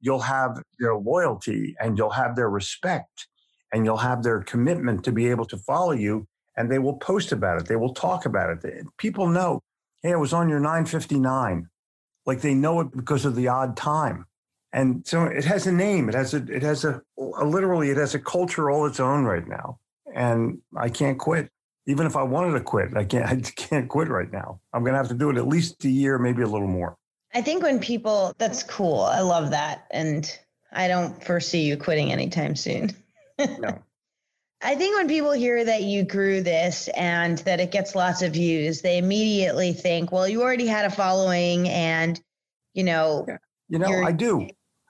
You'll 0.00 0.20
have 0.20 0.62
their 0.78 0.94
loyalty 0.94 1.74
and 1.80 1.96
you'll 1.96 2.10
have 2.10 2.36
their 2.36 2.50
respect 2.50 3.26
and 3.72 3.84
you'll 3.84 3.96
have 3.96 4.22
their 4.22 4.42
commitment 4.42 5.04
to 5.04 5.12
be 5.12 5.28
able 5.28 5.46
to 5.46 5.56
follow 5.56 5.92
you 5.92 6.26
and 6.56 6.70
they 6.70 6.78
will 6.78 6.96
post 6.96 7.32
about 7.32 7.60
it. 7.60 7.66
They 7.66 7.76
will 7.76 7.94
talk 7.94 8.26
about 8.26 8.64
it. 8.64 8.86
People 8.98 9.26
know, 9.26 9.62
hey, 10.02 10.12
I 10.12 10.16
was 10.16 10.32
on 10.32 10.48
your 10.48 10.60
959. 10.60 11.68
Like 12.26 12.40
they 12.40 12.54
know 12.54 12.80
it 12.80 12.96
because 12.96 13.24
of 13.24 13.34
the 13.34 13.48
odd 13.48 13.76
time. 13.76 14.26
And 14.74 15.06
so 15.06 15.24
it 15.24 15.44
has 15.44 15.66
a 15.66 15.72
name. 15.72 16.10
It 16.10 16.14
has 16.14 16.34
a, 16.34 16.44
it 16.52 16.62
has 16.62 16.84
a, 16.84 17.00
a 17.16 17.44
literally, 17.44 17.90
it 17.90 17.96
has 17.96 18.14
a 18.14 18.18
culture 18.18 18.70
all 18.70 18.84
its 18.86 19.00
own 19.00 19.24
right 19.24 19.46
now. 19.46 19.78
And 20.14 20.58
I 20.76 20.90
can't 20.90 21.18
quit 21.18 21.50
even 21.86 22.06
if 22.06 22.16
I 22.16 22.22
wanted 22.22 22.52
to 22.52 22.60
quit, 22.60 22.96
I 22.96 23.04
can't. 23.04 23.26
I 23.30 23.36
can't 23.36 23.88
quit 23.88 24.08
right 24.08 24.30
now. 24.32 24.60
I'm 24.72 24.82
going 24.82 24.92
to 24.92 24.98
have 24.98 25.08
to 25.08 25.14
do 25.14 25.30
it 25.30 25.36
at 25.36 25.46
least 25.46 25.84
a 25.84 25.90
year, 25.90 26.18
maybe 26.18 26.42
a 26.42 26.48
little 26.48 26.68
more. 26.68 26.96
I 27.34 27.42
think 27.42 27.62
when 27.62 27.80
people, 27.80 28.32
that's 28.38 28.62
cool. 28.62 29.00
I 29.00 29.20
love 29.20 29.50
that, 29.50 29.86
and 29.90 30.30
I 30.72 30.88
don't 30.88 31.22
foresee 31.22 31.62
you 31.62 31.76
quitting 31.76 32.12
anytime 32.12 32.56
soon. 32.56 32.92
no. 33.38 33.78
I 34.62 34.76
think 34.76 34.96
when 34.96 35.08
people 35.08 35.32
hear 35.32 35.62
that 35.62 35.82
you 35.82 36.04
grew 36.04 36.40
this 36.40 36.88
and 36.96 37.36
that 37.38 37.60
it 37.60 37.70
gets 37.70 37.94
lots 37.94 38.22
of 38.22 38.32
views, 38.32 38.80
they 38.80 38.96
immediately 38.96 39.74
think, 39.74 40.10
well, 40.10 40.26
you 40.26 40.40
already 40.40 40.66
had 40.66 40.86
a 40.86 40.90
following, 40.90 41.68
and 41.68 42.18
you 42.72 42.84
know, 42.84 43.26
yeah. 43.28 43.36
you 43.68 43.78
know, 43.78 44.02
I 44.02 44.12
do. 44.12 44.48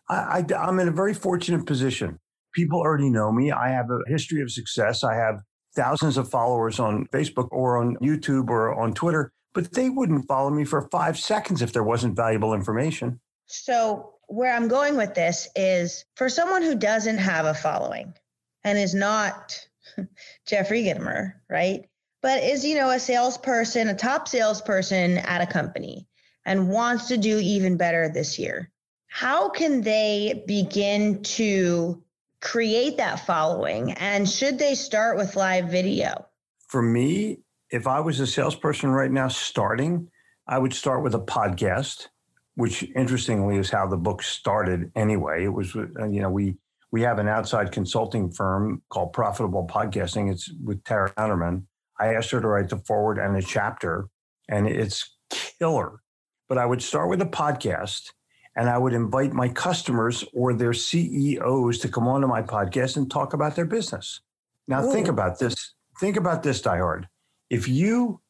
I, 0.09 0.15
I, 0.15 0.55
I'm 0.55 0.79
in 0.81 0.89
a 0.89 0.93
very 0.93 1.15
fortunate 1.15 1.67
position. 1.67 2.19
People 2.55 2.81
already 2.81 3.11
know 3.11 3.33
me. 3.33 3.51
I 3.51 3.71
have 3.71 3.91
a 3.91 3.99
history 4.07 4.41
of 4.43 4.51
success. 4.51 5.03
I 5.03 5.15
have 5.15 5.41
thousands 5.75 6.17
of 6.17 6.31
followers 6.31 6.79
on 6.79 7.07
Facebook 7.07 7.49
or 7.51 7.79
on 7.79 7.97
YouTube 7.97 8.49
or 8.49 8.75
on 8.75 8.95
Twitter, 8.95 9.33
but 9.55 9.73
they 9.73 9.91
wouldn't 9.91 10.27
follow 10.29 10.51
me 10.51 10.65
for 10.65 10.89
five 10.91 11.19
seconds 11.19 11.63
if 11.63 11.73
there 11.73 11.83
wasn't 11.83 12.17
valuable 12.17 12.55
information. 12.55 13.21
So, 13.47 14.11
where 14.29 14.55
I'm 14.55 14.69
going 14.69 14.97
with 14.97 15.15
this 15.15 15.49
is 15.55 16.05
for 16.17 16.29
someone 16.29 16.63
who 16.63 16.75
doesn't 16.75 17.19
have 17.19 17.45
a 17.45 17.53
following 17.53 18.15
and 18.63 18.79
is 18.79 18.95
not 18.95 19.69
Jeffrey 20.47 20.83
Gitomer, 20.83 21.35
right? 21.51 21.87
But 22.23 22.43
is, 22.43 22.65
you 22.65 22.75
know, 22.77 22.91
a 22.91 22.99
salesperson, 22.99 23.89
a 23.89 23.95
top 23.95 24.29
salesperson 24.29 25.19
at 25.19 25.43
a 25.43 25.47
company 25.47 26.09
and 26.47 26.71
wants 26.71 27.09
to 27.09 27.19
do 27.19 27.39
even 27.39 27.77
better 27.77 28.09
this 28.09 28.39
year. 28.39 28.71
How 29.15 29.49
can 29.49 29.81
they 29.81 30.43
begin 30.45 31.23
to 31.23 32.03
create 32.41 32.97
that 32.97 33.25
following? 33.25 33.93
And 33.93 34.29
should 34.29 34.59
they 34.59 34.75
start 34.75 35.17
with 35.17 35.37
live 35.37 35.67
video? 35.67 36.27
For 36.67 36.83
me, 36.83 37.39
if 37.71 37.87
I 37.87 38.01
was 38.01 38.19
a 38.19 38.27
salesperson 38.27 38.91
right 38.91 39.13
now 39.13 39.29
starting, 39.29 40.09
I 40.49 40.59
would 40.59 40.73
start 40.73 41.05
with 41.05 41.15
a 41.15 41.21
podcast, 41.21 42.09
which 42.57 42.83
interestingly 42.97 43.57
is 43.57 43.71
how 43.71 43.87
the 43.87 43.97
book 43.97 44.21
started 44.21 44.91
anyway. 44.97 45.45
It 45.45 45.53
was, 45.53 45.77
uh, 45.77 46.09
you 46.09 46.21
know, 46.21 46.31
we, 46.31 46.57
we 46.91 47.03
have 47.03 47.21
an 47.21 47.29
outside 47.29 47.71
consulting 47.71 48.33
firm 48.33 48.83
called 48.89 49.13
Profitable 49.13 49.65
Podcasting. 49.65 50.29
It's 50.29 50.53
with 50.65 50.83
Tara 50.83 51.13
Counterman. 51.13 51.67
I 52.01 52.15
asked 52.15 52.33
her 52.33 52.41
to 52.41 52.49
write 52.49 52.69
the 52.69 52.79
forward 52.79 53.19
and 53.19 53.37
a 53.37 53.43
chapter, 53.43 54.09
and 54.49 54.67
it's 54.67 55.15
killer. 55.31 56.01
But 56.49 56.59
I 56.59 56.67
would 56.67 56.83
start 56.83 57.09
with 57.09 57.23
a 57.23 57.27
podcast 57.27 58.11
and 58.57 58.69
I 58.69 58.79
would 58.79 58.93
invite 58.93 59.33
my 59.33 59.49
customers 59.49 60.25
or 60.33 60.55
their 60.55 60.73
CEOs 60.73 61.79
to 61.81 61.89
come 61.89 62.07
onto 62.07 62.27
my 62.27 62.43
podcast 62.43 62.97
and 62.97 63.11
talk 63.11 63.35
about 63.35 63.57
their 63.57 63.65
business. 63.65 64.21
Now, 64.69 64.85
Ooh. 64.85 64.93
think 64.93 65.09
about 65.09 65.39
this. 65.39 65.75
Think 66.01 66.17
about 66.17 66.43
this, 66.43 66.61
diehard. 66.63 67.07
If 67.51 67.69
you 67.69 68.21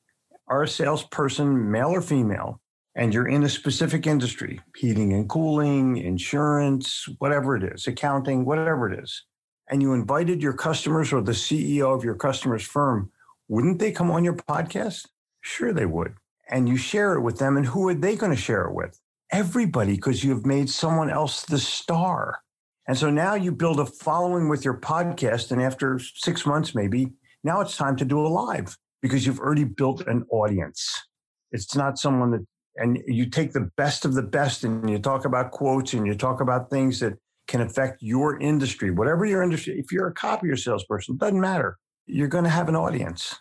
are 0.48 0.62
a 0.62 0.68
salesperson, 0.68 1.70
male 1.70 1.88
or 1.88 2.02
female, 2.02 2.60
and 2.94 3.12
you're 3.12 3.28
in 3.28 3.42
a 3.42 3.48
specific 3.48 4.06
industry, 4.06 4.60
heating 4.76 5.12
and 5.12 5.28
cooling, 5.28 5.96
insurance, 5.96 7.08
whatever 7.18 7.56
it 7.56 7.64
is, 7.64 7.86
accounting, 7.86 8.44
whatever 8.44 8.92
it 8.92 9.02
is, 9.02 9.24
and 9.70 9.82
you 9.82 9.92
invited 9.92 10.42
your 10.42 10.52
customers 10.52 11.12
or 11.12 11.22
the 11.22 11.32
CEO 11.32 11.94
of 11.94 12.04
your 12.04 12.14
customer's 12.14 12.62
firm, 12.62 13.10
wouldn't 13.48 13.78
they 13.78 13.90
come 13.90 14.10
on 14.10 14.24
your 14.24 14.36
podcast? 14.36 15.06
Sure, 15.40 15.72
they 15.72 15.86
would. 15.86 16.14
And 16.48 16.68
you 16.68 16.76
share 16.76 17.14
it 17.14 17.22
with 17.22 17.38
them, 17.38 17.56
and 17.56 17.66
who 17.66 17.88
are 17.88 17.94
they 17.94 18.16
going 18.16 18.34
to 18.34 18.40
share 18.40 18.66
it 18.66 18.74
with? 18.74 19.00
Everybody 19.34 19.96
because 19.96 20.22
you've 20.22 20.46
made 20.46 20.70
someone 20.70 21.10
else 21.10 21.42
the 21.42 21.58
star. 21.58 22.38
And 22.86 22.96
so 22.96 23.10
now 23.10 23.34
you 23.34 23.50
build 23.50 23.80
a 23.80 23.86
following 23.86 24.48
with 24.48 24.64
your 24.64 24.78
podcast. 24.78 25.50
And 25.50 25.60
after 25.60 25.98
six 25.98 26.46
months, 26.46 26.72
maybe, 26.72 27.12
now 27.42 27.60
it's 27.60 27.76
time 27.76 27.96
to 27.96 28.04
do 28.04 28.20
a 28.20 28.28
live 28.28 28.76
because 29.02 29.26
you've 29.26 29.40
already 29.40 29.64
built 29.64 30.06
an 30.06 30.24
audience. 30.30 31.02
It's 31.50 31.74
not 31.74 31.98
someone 31.98 32.30
that 32.30 32.46
and 32.76 33.02
you 33.06 33.26
take 33.26 33.52
the 33.52 33.70
best 33.76 34.04
of 34.04 34.14
the 34.14 34.22
best 34.22 34.64
and 34.64 34.88
you 34.88 34.98
talk 34.98 35.24
about 35.24 35.50
quotes 35.50 35.92
and 35.94 36.06
you 36.06 36.14
talk 36.14 36.40
about 36.40 36.70
things 36.70 37.00
that 37.00 37.14
can 37.46 37.60
affect 37.60 38.02
your 38.02 38.40
industry, 38.40 38.90
whatever 38.90 39.24
your 39.24 39.42
industry. 39.42 39.78
If 39.78 39.92
you're 39.92 40.08
a 40.08 40.14
copier 40.14 40.56
salesperson, 40.56 41.16
doesn't 41.16 41.40
matter. 41.40 41.78
You're 42.06 42.28
going 42.28 42.44
to 42.44 42.50
have 42.50 42.68
an 42.68 42.76
audience. 42.76 43.36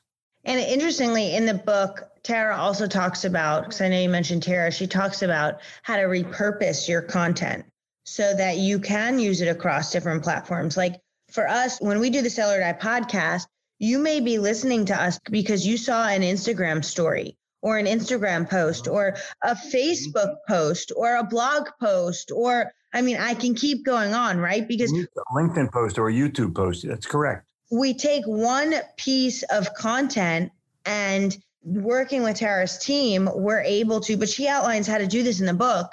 And 0.46 0.60
interestingly, 0.60 1.36
in 1.36 1.46
the 1.46 1.54
book, 1.54 2.10
Tara 2.24 2.56
also 2.58 2.88
talks 2.88 3.26
about, 3.26 3.64
because 3.64 3.82
I 3.82 3.90
know 3.90 4.00
you 4.00 4.10
mentioned 4.10 4.44
Tara, 4.44 4.72
she 4.72 4.88
talks 4.88 5.22
about 5.22 5.62
how 5.84 5.96
to 5.96 6.04
repurpose 6.04 6.88
your 6.88 7.02
content 7.02 7.66
so 8.06 8.34
that 8.36 8.58
you 8.58 8.80
can 8.80 9.20
use 9.20 9.42
it 9.42 9.48
across 9.48 9.92
different 9.92 10.24
platforms. 10.24 10.76
Like 10.76 11.00
for 11.32 11.48
us, 11.48 11.80
when 11.80 12.00
we 12.00 12.10
do 12.10 12.22
the 12.22 12.30
Sell 12.30 12.52
or 12.52 12.60
Die 12.60 12.74
podcast, 12.74 13.48
you 13.80 14.00
may 14.00 14.20
be 14.20 14.38
listening 14.38 14.86
to 14.86 15.02
us 15.02 15.20
because 15.30 15.66
you 15.66 15.78
saw 15.78 16.08
an 16.08 16.22
Instagram 16.22 16.84
story 16.84 17.38
or 17.62 17.78
an 17.78 17.86
Instagram 17.86 18.50
post 18.50 18.88
or 18.88 19.16
a 19.44 19.56
mm-hmm. 19.56 19.76
Facebook 19.76 20.36
post 20.48 20.92
or 20.96 21.16
a 21.16 21.24
blog 21.24 21.70
post 21.80 22.32
or 22.34 22.72
I 22.94 23.02
mean 23.02 23.18
I 23.18 23.34
can 23.34 23.56
keep 23.56 23.84
going 23.84 24.14
on, 24.14 24.38
right? 24.38 24.68
Because 24.68 24.94
LinkedIn 25.34 25.72
post 25.72 25.98
or 25.98 26.10
a 26.10 26.14
YouTube 26.14 26.56
post. 26.56 26.88
That's 26.88 27.06
correct. 27.06 27.46
We 27.74 27.96
take 27.96 28.24
one 28.26 28.76
piece 28.98 29.42
of 29.50 29.74
content 29.74 30.52
and 30.86 31.36
working 31.64 32.22
with 32.22 32.38
Tara's 32.38 32.78
team, 32.78 33.28
we're 33.34 33.62
able 33.62 34.00
to, 34.02 34.16
but 34.16 34.30
she 34.30 34.48
outlines 34.48 34.86
how 34.86 35.00
to 35.00 35.08
do 35.08 35.24
this 35.24 35.40
in 35.40 35.48
the 35.48 35.56
book. 35.56 35.88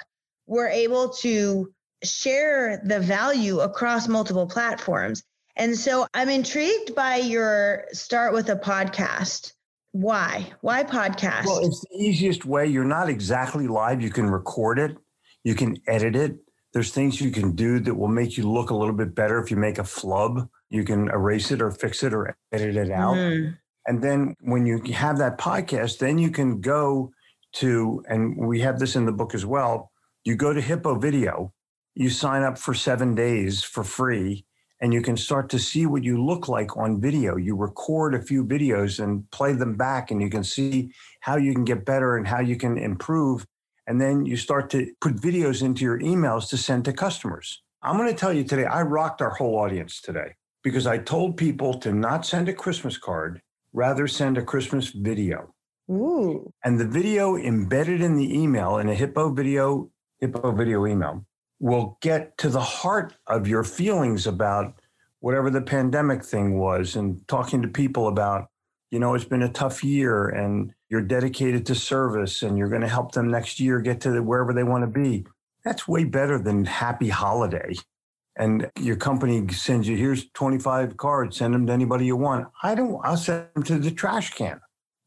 We're 0.45 0.67
able 0.67 1.09
to 1.21 1.73
share 2.03 2.83
the 2.85 2.99
value 2.99 3.61
across 3.61 4.07
multiple 4.07 4.45
platforms. 4.45 5.23
And 5.55 5.75
so 5.75 6.05
I'm 6.13 6.29
intrigued 6.29 6.93
by 6.93 7.15
your 7.15 7.85
start 7.93 8.33
with 8.33 8.49
a 8.49 8.55
podcast. 8.55 9.53
Why? 9.91 10.51
Why 10.61 10.83
podcast? 10.83 11.47
Well, 11.47 11.65
it's 11.65 11.81
the 11.81 11.97
easiest 11.97 12.45
way. 12.45 12.67
You're 12.67 12.83
not 12.83 13.09
exactly 13.09 13.67
live. 13.67 14.03
You 14.03 14.11
can 14.11 14.29
record 14.29 14.77
it, 14.77 14.97
you 15.43 15.55
can 15.55 15.77
edit 15.87 16.15
it. 16.15 16.37
There's 16.73 16.91
things 16.91 17.19
you 17.19 17.31
can 17.31 17.53
do 17.55 17.79
that 17.79 17.95
will 17.95 18.07
make 18.07 18.37
you 18.37 18.47
look 18.47 18.69
a 18.69 18.75
little 18.75 18.93
bit 18.93 19.15
better 19.15 19.41
if 19.41 19.49
you 19.49 19.57
make 19.57 19.79
a 19.79 19.83
flub. 19.83 20.47
You 20.71 20.85
can 20.85 21.09
erase 21.09 21.51
it 21.51 21.61
or 21.61 21.69
fix 21.69 22.01
it 22.01 22.13
or 22.13 22.35
edit 22.53 22.77
it 22.77 22.89
out. 22.89 23.15
Mm. 23.15 23.57
And 23.87 24.01
then 24.01 24.35
when 24.39 24.65
you 24.65 24.81
have 24.93 25.17
that 25.17 25.37
podcast, 25.37 25.99
then 25.99 26.17
you 26.17 26.31
can 26.31 26.61
go 26.61 27.11
to, 27.55 28.03
and 28.07 28.37
we 28.37 28.61
have 28.61 28.79
this 28.79 28.95
in 28.95 29.05
the 29.05 29.11
book 29.11 29.35
as 29.35 29.45
well. 29.45 29.91
You 30.23 30.35
go 30.35 30.53
to 30.53 30.61
Hippo 30.61 30.95
Video, 30.95 31.53
you 31.93 32.09
sign 32.09 32.43
up 32.43 32.57
for 32.57 32.73
seven 32.73 33.15
days 33.15 33.63
for 33.63 33.83
free, 33.83 34.45
and 34.79 34.93
you 34.93 35.01
can 35.01 35.17
start 35.17 35.49
to 35.49 35.59
see 35.59 35.85
what 35.85 36.05
you 36.05 36.23
look 36.23 36.47
like 36.47 36.77
on 36.77 37.01
video. 37.01 37.35
You 37.35 37.57
record 37.57 38.15
a 38.15 38.21
few 38.21 38.45
videos 38.45 39.03
and 39.03 39.29
play 39.31 39.51
them 39.51 39.75
back, 39.75 40.09
and 40.09 40.21
you 40.21 40.29
can 40.29 40.43
see 40.43 40.93
how 41.19 41.35
you 41.35 41.53
can 41.53 41.65
get 41.65 41.83
better 41.83 42.15
and 42.15 42.25
how 42.25 42.39
you 42.39 42.55
can 42.55 42.77
improve. 42.77 43.45
And 43.87 43.99
then 43.99 44.25
you 44.25 44.37
start 44.37 44.69
to 44.69 44.89
put 45.01 45.15
videos 45.15 45.63
into 45.63 45.83
your 45.83 45.99
emails 45.99 46.47
to 46.49 46.57
send 46.57 46.85
to 46.85 46.93
customers. 46.93 47.61
I'm 47.81 47.97
going 47.97 48.07
to 48.07 48.15
tell 48.15 48.31
you 48.31 48.45
today, 48.45 48.65
I 48.65 48.83
rocked 48.83 49.21
our 49.21 49.31
whole 49.31 49.57
audience 49.57 49.99
today 49.99 50.35
because 50.63 50.87
I 50.87 50.97
told 50.97 51.37
people 51.37 51.73
to 51.79 51.91
not 51.91 52.25
send 52.25 52.49
a 52.49 52.53
Christmas 52.53 52.97
card, 52.97 53.41
rather 53.73 54.07
send 54.07 54.37
a 54.37 54.43
Christmas 54.43 54.89
video. 54.89 55.53
Ooh. 55.89 56.51
And 56.63 56.79
the 56.79 56.87
video 56.87 57.35
embedded 57.35 58.01
in 58.01 58.15
the 58.15 58.37
email 58.37 58.77
in 58.77 58.89
a 58.89 58.95
Hippo 58.95 59.31
video, 59.31 59.89
Hippo 60.19 60.51
video 60.51 60.85
email 60.85 61.25
will 61.59 61.97
get 62.01 62.37
to 62.39 62.49
the 62.49 62.61
heart 62.61 63.15
of 63.27 63.47
your 63.47 63.63
feelings 63.63 64.25
about 64.25 64.73
whatever 65.19 65.49
the 65.49 65.61
pandemic 65.61 66.23
thing 66.23 66.57
was 66.57 66.95
and 66.95 67.25
talking 67.27 67.61
to 67.61 67.67
people 67.67 68.07
about, 68.07 68.47
you 68.89 68.99
know, 68.99 69.13
it's 69.13 69.25
been 69.25 69.43
a 69.43 69.51
tough 69.51 69.83
year 69.83 70.27
and 70.29 70.73
you're 70.89 71.01
dedicated 71.01 71.65
to 71.65 71.75
service 71.75 72.41
and 72.41 72.57
you're 72.57 72.69
going 72.69 72.81
to 72.81 72.87
help 72.87 73.11
them 73.11 73.29
next 73.29 73.59
year 73.59 73.79
get 73.79 74.01
to 74.01 74.19
wherever 74.21 74.53
they 74.53 74.63
want 74.63 74.83
to 74.83 74.87
be. 74.99 75.25
That's 75.63 75.87
way 75.87 76.03
better 76.03 76.39
than 76.39 76.65
happy 76.65 77.09
holiday. 77.09 77.75
And 78.41 78.69
your 78.79 78.97
company 78.97 79.47
sends 79.53 79.87
you, 79.87 79.95
here's 79.95 80.29
25 80.31 80.97
cards, 80.97 81.37
send 81.37 81.53
them 81.53 81.67
to 81.67 81.73
anybody 81.73 82.05
you 82.05 82.17
want. 82.17 82.47
I 82.63 82.75
don't, 82.75 82.99
I'll 83.05 83.15
send 83.15 83.45
them 83.53 83.63
to 83.63 83.79
the 83.79 83.91
trash 83.91 84.31
can. 84.33 84.59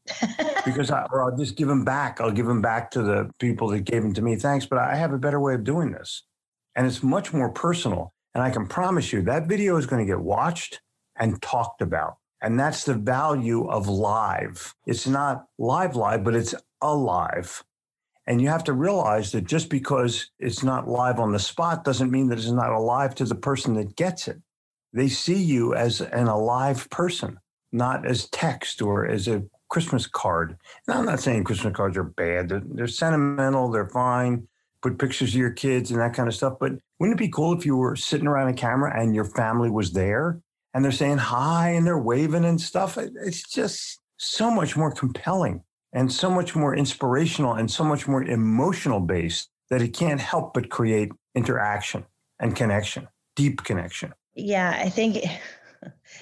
because 0.64 0.90
I, 0.90 1.06
or 1.10 1.22
I'll 1.22 1.36
just 1.36 1.56
give 1.56 1.68
them 1.68 1.84
back. 1.84 2.20
I'll 2.20 2.30
give 2.30 2.46
them 2.46 2.62
back 2.62 2.90
to 2.92 3.02
the 3.02 3.30
people 3.40 3.68
that 3.68 3.80
gave 3.80 4.02
them 4.02 4.14
to 4.14 4.22
me. 4.22 4.36
Thanks, 4.36 4.66
but 4.66 4.78
I 4.78 4.94
have 4.94 5.12
a 5.12 5.18
better 5.18 5.40
way 5.40 5.54
of 5.54 5.64
doing 5.64 5.92
this 5.92 6.22
and 6.76 6.86
it's 6.86 7.02
much 7.02 7.32
more 7.32 7.50
personal. 7.50 8.12
And 8.34 8.42
I 8.42 8.50
can 8.50 8.66
promise 8.66 9.12
you 9.12 9.22
that 9.22 9.46
video 9.46 9.76
is 9.76 9.86
going 9.86 10.04
to 10.04 10.10
get 10.10 10.20
watched 10.20 10.80
and 11.16 11.40
talked 11.40 11.82
about. 11.82 12.16
And 12.40 12.58
that's 12.58 12.84
the 12.84 12.94
value 12.94 13.68
of 13.68 13.88
live. 13.88 14.74
It's 14.86 15.06
not 15.06 15.46
live, 15.58 15.96
live, 15.96 16.24
but 16.24 16.34
it's 16.34 16.54
alive. 16.82 17.62
And 18.26 18.40
you 18.40 18.48
have 18.48 18.64
to 18.64 18.72
realize 18.72 19.32
that 19.32 19.44
just 19.44 19.68
because 19.68 20.30
it's 20.38 20.62
not 20.62 20.88
live 20.88 21.18
on 21.18 21.32
the 21.32 21.38
spot 21.38 21.84
doesn't 21.84 22.10
mean 22.10 22.28
that 22.28 22.38
it's 22.38 22.50
not 22.50 22.72
alive 22.72 23.14
to 23.16 23.24
the 23.24 23.34
person 23.34 23.74
that 23.74 23.96
gets 23.96 24.28
it. 24.28 24.40
They 24.92 25.08
see 25.08 25.42
you 25.42 25.74
as 25.74 26.00
an 26.00 26.28
alive 26.28 26.88
person, 26.88 27.38
not 27.72 28.06
as 28.06 28.28
text 28.30 28.80
or 28.80 29.06
as 29.06 29.28
a 29.28 29.44
Christmas 29.68 30.06
card. 30.06 30.56
Now, 30.88 30.98
I'm 30.98 31.04
not 31.04 31.20
saying 31.20 31.44
Christmas 31.44 31.74
cards 31.74 31.96
are 31.96 32.04
bad. 32.04 32.48
They're, 32.48 32.62
they're 32.64 32.86
sentimental, 32.86 33.70
they're 33.70 33.88
fine 33.88 34.48
put 34.84 34.98
pictures 34.98 35.30
of 35.30 35.40
your 35.40 35.50
kids 35.50 35.90
and 35.90 35.98
that 35.98 36.12
kind 36.12 36.28
of 36.28 36.34
stuff. 36.34 36.58
But 36.60 36.72
wouldn't 36.98 37.18
it 37.18 37.24
be 37.24 37.30
cool 37.30 37.56
if 37.56 37.64
you 37.64 37.74
were 37.76 37.96
sitting 37.96 38.26
around 38.26 38.48
a 38.48 38.52
camera 38.52 38.92
and 38.94 39.14
your 39.14 39.24
family 39.24 39.70
was 39.70 39.92
there 39.92 40.40
and 40.74 40.84
they're 40.84 40.92
saying 40.92 41.18
hi 41.18 41.70
and 41.70 41.86
they're 41.86 41.98
waving 41.98 42.44
and 42.44 42.60
stuff? 42.60 42.98
It's 42.98 43.50
just 43.50 44.00
so 44.18 44.50
much 44.50 44.76
more 44.76 44.92
compelling 44.92 45.62
and 45.94 46.12
so 46.12 46.28
much 46.28 46.54
more 46.54 46.76
inspirational 46.76 47.54
and 47.54 47.70
so 47.70 47.84
much 47.84 48.06
more 48.06 48.22
emotional 48.22 49.00
based 49.00 49.48
that 49.70 49.80
it 49.80 49.94
can't 49.94 50.20
help 50.20 50.52
but 50.52 50.68
create 50.68 51.10
interaction 51.34 52.04
and 52.38 52.54
connection, 52.54 53.08
deep 53.34 53.64
connection. 53.64 54.12
Yeah, 54.34 54.76
I 54.78 54.90
think 54.90 55.14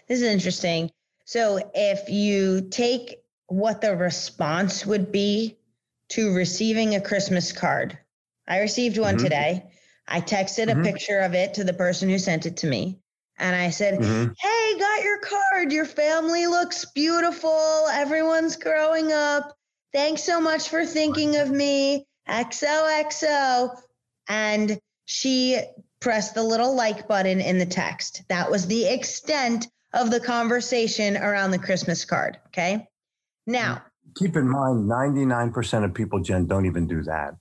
this 0.09 0.21
is 0.21 0.23
interesting. 0.23 0.93
So 1.25 1.59
if 1.75 2.09
you 2.09 2.69
take 2.71 3.17
what 3.49 3.81
the 3.81 3.97
response 3.97 4.87
would 4.87 5.11
be 5.11 5.59
to 6.11 6.33
receiving 6.35 6.95
a 6.95 7.01
Christmas 7.01 7.51
card 7.51 7.99
I 8.47 8.61
received 8.61 8.99
one 8.99 9.17
mm-hmm. 9.17 9.25
today. 9.25 9.65
I 10.09 10.21
texted 10.21 10.67
mm-hmm. 10.67 10.81
a 10.81 10.85
picture 10.85 11.21
of 11.21 11.35
it 11.35 11.55
to 11.55 11.65
the 11.65 11.73
person 11.73 12.09
who 12.09 12.19
sent 12.19 12.47
it 12.47 12.59
to 12.59 12.67
me. 12.67 12.99
And 13.39 13.57
I 13.57 13.71
said, 13.71 13.99
mm-hmm. 13.99 14.33
Hey, 14.39 14.79
got 14.79 15.03
your 15.03 15.19
card. 15.21 15.73
Your 15.73 15.87
family 15.87 16.47
looks 16.47 16.85
beautiful. 16.95 17.87
Everyone's 17.93 18.57
growing 18.57 19.13
up. 19.13 19.57
Thanks 19.93 20.23
so 20.23 20.41
much 20.41 20.69
for 20.69 20.85
thinking 20.87 21.37
of 21.37 21.51
me. 21.51 22.07
XOXO. 22.29 23.77
And 24.29 24.79
she 25.05 25.61
pressed 26.01 26.35
the 26.35 26.43
little 26.43 26.75
like 26.75 27.07
button 27.09 27.41
in 27.41 27.59
the 27.59 27.67
text. 27.67 28.23
That 28.29 28.51
was 28.51 28.67
the 28.67 28.87
extent 28.87 29.69
of 29.93 30.11
the 30.11 30.21
conversation 30.21 31.17
around 31.17 31.51
the 31.51 31.59
Christmas 31.59 32.05
card. 32.05 32.39
Okay. 32.49 32.87
Now, 33.47 33.83
keep 34.17 34.37
in 34.37 34.49
mind 34.49 34.89
99% 34.89 35.85
of 35.85 35.95
people, 35.95 36.21
Jen, 36.21 36.47
don't 36.47 36.67
even 36.67 36.87
do 36.87 37.03
that. 37.03 37.35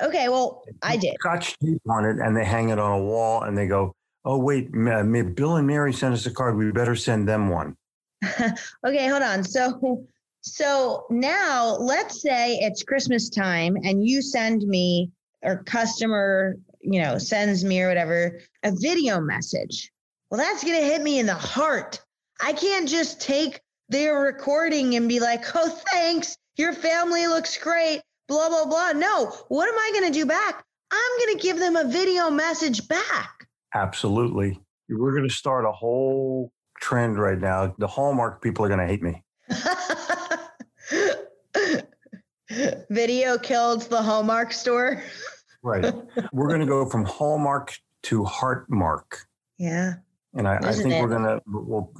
Okay, 0.00 0.28
well, 0.28 0.64
I 0.82 0.96
did. 0.96 1.14
Scotch 1.20 1.58
tape 1.58 1.82
on 1.88 2.04
it, 2.04 2.16
and 2.18 2.36
they 2.36 2.44
hang 2.44 2.70
it 2.70 2.78
on 2.78 3.00
a 3.00 3.02
wall, 3.02 3.42
and 3.42 3.56
they 3.56 3.66
go, 3.66 3.94
"Oh 4.24 4.38
wait, 4.38 4.72
Bill 4.72 5.56
and 5.56 5.66
Mary 5.66 5.92
sent 5.92 6.14
us 6.14 6.24
a 6.24 6.30
card. 6.30 6.56
We 6.56 6.72
better 6.72 6.96
send 6.96 7.28
them 7.28 7.50
one." 7.50 7.76
okay, 8.86 9.08
hold 9.08 9.22
on. 9.22 9.44
So, 9.44 10.06
so 10.42 11.06
now 11.10 11.76
let's 11.78 12.20
say 12.20 12.56
it's 12.56 12.82
Christmas 12.82 13.30
time, 13.30 13.76
and 13.76 14.06
you 14.06 14.22
send 14.22 14.62
me 14.62 15.10
or 15.42 15.62
customer, 15.64 16.56
you 16.80 17.02
know, 17.02 17.18
sends 17.18 17.64
me 17.64 17.80
or 17.80 17.88
whatever 17.88 18.40
a 18.62 18.72
video 18.72 19.20
message. 19.20 19.90
Well, 20.30 20.38
that's 20.38 20.62
gonna 20.62 20.76
hit 20.76 21.02
me 21.02 21.18
in 21.18 21.26
the 21.26 21.34
heart. 21.34 22.00
I 22.40 22.52
can't 22.52 22.88
just 22.88 23.20
take 23.20 23.60
their 23.88 24.20
recording 24.20 24.96
and 24.96 25.08
be 25.08 25.20
like, 25.20 25.44
"Oh, 25.54 25.68
thanks. 25.90 26.36
Your 26.56 26.72
family 26.72 27.26
looks 27.26 27.56
great." 27.58 28.02
blah, 28.32 28.48
blah, 28.48 28.64
blah. 28.64 28.92
No, 28.92 29.26
what 29.48 29.68
am 29.68 29.78
I 29.78 29.90
going 29.92 30.12
to 30.12 30.18
do 30.18 30.26
back? 30.26 30.64
I'm 30.90 31.18
going 31.18 31.36
to 31.36 31.42
give 31.42 31.58
them 31.58 31.76
a 31.76 31.84
video 31.84 32.30
message 32.30 32.88
back. 32.88 33.46
Absolutely. 33.74 34.58
We're 34.88 35.12
going 35.12 35.28
to 35.28 35.34
start 35.34 35.64
a 35.64 35.72
whole 35.72 36.52
trend 36.80 37.18
right 37.18 37.38
now. 37.38 37.74
The 37.78 37.86
Hallmark 37.86 38.42
people 38.42 38.64
are 38.64 38.68
going 38.68 38.80
to 38.80 38.86
hate 38.86 39.02
me. 39.02 39.22
video 42.90 43.38
killed 43.38 43.82
the 43.82 44.02
Hallmark 44.02 44.52
store. 44.52 45.02
right. 45.62 45.94
We're 46.32 46.48
going 46.48 46.60
to 46.60 46.66
go 46.66 46.86
from 46.86 47.04
Hallmark 47.04 47.78
to 48.04 48.24
Heartmark. 48.24 49.26
Yeah. 49.58 49.94
And 50.34 50.48
I, 50.48 50.56
I 50.56 50.72
think 50.72 50.94
it? 50.94 51.00
we're 51.00 51.08
going 51.08 51.24
to, 51.24 51.40
well, 51.46 51.92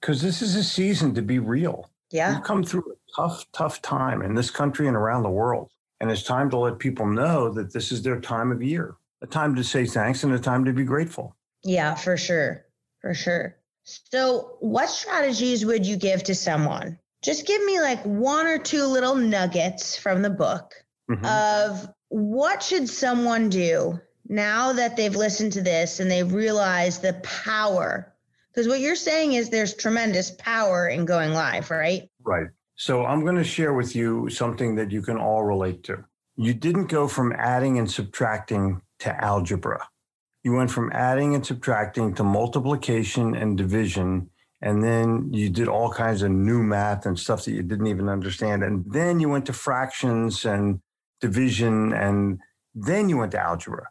because 0.00 0.20
this 0.20 0.42
is 0.42 0.54
a 0.54 0.62
season 0.62 1.14
to 1.14 1.22
be 1.22 1.38
real. 1.38 1.90
Yeah. 2.10 2.34
We've 2.34 2.44
come 2.44 2.62
through 2.62 2.84
a 2.92 3.16
tough, 3.16 3.44
tough 3.52 3.82
time 3.82 4.22
in 4.22 4.34
this 4.34 4.50
country 4.50 4.86
and 4.86 4.96
around 4.96 5.22
the 5.22 5.30
world. 5.30 5.70
And 6.00 6.10
it's 6.10 6.22
time 6.22 6.50
to 6.50 6.58
let 6.58 6.78
people 6.78 7.06
know 7.06 7.50
that 7.50 7.72
this 7.72 7.90
is 7.90 8.02
their 8.02 8.20
time 8.20 8.52
of 8.52 8.62
year, 8.62 8.96
a 9.22 9.26
time 9.26 9.54
to 9.54 9.64
say 9.64 9.86
thanks 9.86 10.22
and 10.22 10.32
a 10.32 10.38
time 10.38 10.64
to 10.66 10.72
be 10.72 10.84
grateful. 10.84 11.34
Yeah, 11.62 11.94
for 11.94 12.16
sure. 12.16 12.66
For 13.00 13.14
sure. 13.14 13.56
So, 13.84 14.56
what 14.60 14.88
strategies 14.88 15.64
would 15.64 15.86
you 15.86 15.96
give 15.96 16.22
to 16.24 16.34
someone? 16.34 16.98
Just 17.24 17.46
give 17.46 17.64
me 17.64 17.80
like 17.80 18.02
one 18.04 18.46
or 18.46 18.58
two 18.58 18.84
little 18.84 19.14
nuggets 19.14 19.96
from 19.96 20.22
the 20.22 20.30
book 20.30 20.74
mm-hmm. 21.10 21.24
of 21.24 21.88
what 22.08 22.62
should 22.62 22.88
someone 22.88 23.48
do 23.48 23.98
now 24.28 24.72
that 24.74 24.96
they've 24.96 25.16
listened 25.16 25.52
to 25.52 25.62
this 25.62 26.00
and 26.00 26.10
they've 26.10 26.32
realized 26.32 27.02
the 27.02 27.14
power 27.22 28.14
because 28.54 28.68
what 28.68 28.78
you're 28.78 28.94
saying 28.94 29.32
is 29.32 29.50
there's 29.50 29.74
tremendous 29.74 30.30
power 30.30 30.86
in 30.86 31.04
going 31.04 31.32
live, 31.32 31.72
right? 31.72 32.08
Right. 32.22 32.46
So 32.76 33.04
I'm 33.04 33.22
going 33.22 33.36
to 33.36 33.44
share 33.44 33.74
with 33.74 33.96
you 33.96 34.30
something 34.30 34.76
that 34.76 34.92
you 34.92 35.02
can 35.02 35.16
all 35.16 35.42
relate 35.42 35.82
to. 35.84 36.04
You 36.36 36.54
didn't 36.54 36.86
go 36.86 37.08
from 37.08 37.32
adding 37.32 37.78
and 37.78 37.90
subtracting 37.90 38.80
to 39.00 39.24
algebra. 39.24 39.88
You 40.44 40.52
went 40.52 40.70
from 40.70 40.92
adding 40.92 41.34
and 41.34 41.44
subtracting 41.44 42.14
to 42.14 42.22
multiplication 42.22 43.34
and 43.34 43.58
division. 43.58 44.30
And 44.64 44.82
then 44.82 45.28
you 45.30 45.50
did 45.50 45.68
all 45.68 45.90
kinds 45.90 46.22
of 46.22 46.30
new 46.30 46.62
math 46.62 47.04
and 47.04 47.18
stuff 47.18 47.44
that 47.44 47.52
you 47.52 47.62
didn't 47.62 47.86
even 47.86 48.08
understand. 48.08 48.64
And 48.64 48.82
then 48.90 49.20
you 49.20 49.28
went 49.28 49.44
to 49.46 49.52
fractions 49.52 50.46
and 50.46 50.80
division. 51.20 51.92
And 51.92 52.40
then 52.74 53.10
you 53.10 53.18
went 53.18 53.32
to 53.32 53.40
algebra. 53.40 53.90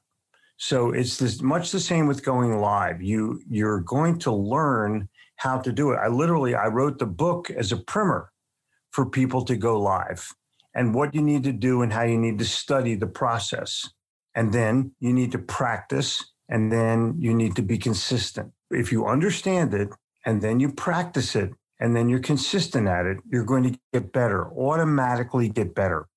So 0.57 0.89
it's 0.89 1.17
this, 1.17 1.43
much 1.43 1.69
the 1.69 1.79
same 1.79 2.07
with 2.07 2.25
going 2.25 2.59
live. 2.59 3.03
You 3.03 3.39
you're 3.47 3.81
going 3.81 4.17
to 4.19 4.31
learn 4.31 5.09
how 5.35 5.59
to 5.59 5.71
do 5.71 5.91
it. 5.91 5.97
I 5.97 6.07
literally 6.07 6.55
I 6.55 6.67
wrote 6.67 6.97
the 6.97 7.05
book 7.05 7.51
as 7.51 7.71
a 7.71 7.77
primer 7.77 8.31
for 8.89 9.05
people 9.05 9.45
to 9.45 9.55
go 9.55 9.79
live 9.79 10.33
and 10.73 10.95
what 10.95 11.13
you 11.13 11.21
need 11.21 11.43
to 11.43 11.53
do 11.53 11.83
and 11.83 11.93
how 11.93 12.03
you 12.03 12.17
need 12.17 12.39
to 12.39 12.45
study 12.45 12.95
the 12.95 13.05
process. 13.05 13.87
And 14.33 14.51
then 14.51 14.93
you 14.99 15.13
need 15.13 15.33
to 15.33 15.39
practice 15.39 16.33
and 16.49 16.71
then 16.71 17.15
you 17.19 17.31
need 17.35 17.55
to 17.57 17.61
be 17.61 17.77
consistent. 17.77 18.53
If 18.71 18.91
you 18.91 19.05
understand 19.05 19.75
it 19.75 19.89
and 20.25 20.41
then 20.41 20.59
you 20.59 20.71
practice 20.71 21.35
it 21.35 21.51
and 21.79 21.95
then 21.95 22.09
you're 22.09 22.19
consistent 22.19 22.87
at 22.87 23.05
it, 23.05 23.17
you're 23.29 23.43
going 23.43 23.63
to 23.63 23.79
get 23.91 24.13
better, 24.13 24.49
automatically 24.51 25.49
get 25.49 25.75
better. 25.75 26.07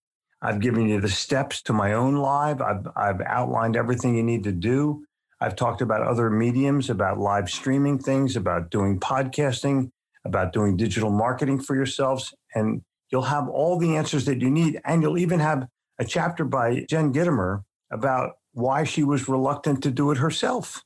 I've 0.43 0.61
given 0.61 0.89
you 0.89 1.01
the 1.01 1.09
steps 1.09 1.63
to 1.63 1.73
my 1.73 1.93
own 1.95 2.17
live. 2.17 2.61
I've, 2.61 2.87
I've 2.95 3.21
outlined 3.23 3.77
everything 3.77 4.17
you 4.17 4.23
need 4.23 4.45
to 4.45 4.53
do. 4.53 5.05
I've 5.41 5.57
talked 5.57 5.83
about 5.83 6.03
other 6.03 6.31
mediums, 6.31 6.89
about 6.89 7.19
live 7.19 7.51
streaming 7.51 7.99
things, 7.99 8.37
about 8.37 8.71
doing 8.71 9.01
podcasting, 9.01 9.91
about 10.25 10.53
doing 10.53 10.77
digital 10.77 11.11
marketing 11.11 11.61
for 11.61 11.75
yourselves. 11.75 12.33
And 12.55 12.83
you'll 13.11 13.23
have 13.23 13.49
all 13.49 13.79
the 13.79 13.97
answers 13.97 14.25
that 14.27 14.41
you 14.41 14.51
need. 14.51 14.81
And 14.85 15.03
you'll 15.03 15.19
even 15.19 15.41
have 15.41 15.67
a 15.99 16.05
chapter 16.05 16.45
by 16.45 16.85
Jen 16.89 17.13
Gitomer 17.13 17.63
about 17.91 18.35
why 18.53 18.85
she 18.85 19.05
was 19.05 19.29
reluctant 19.29 19.83
to 19.83 19.91
do 19.91 20.11
it 20.11 20.19
herself 20.19 20.83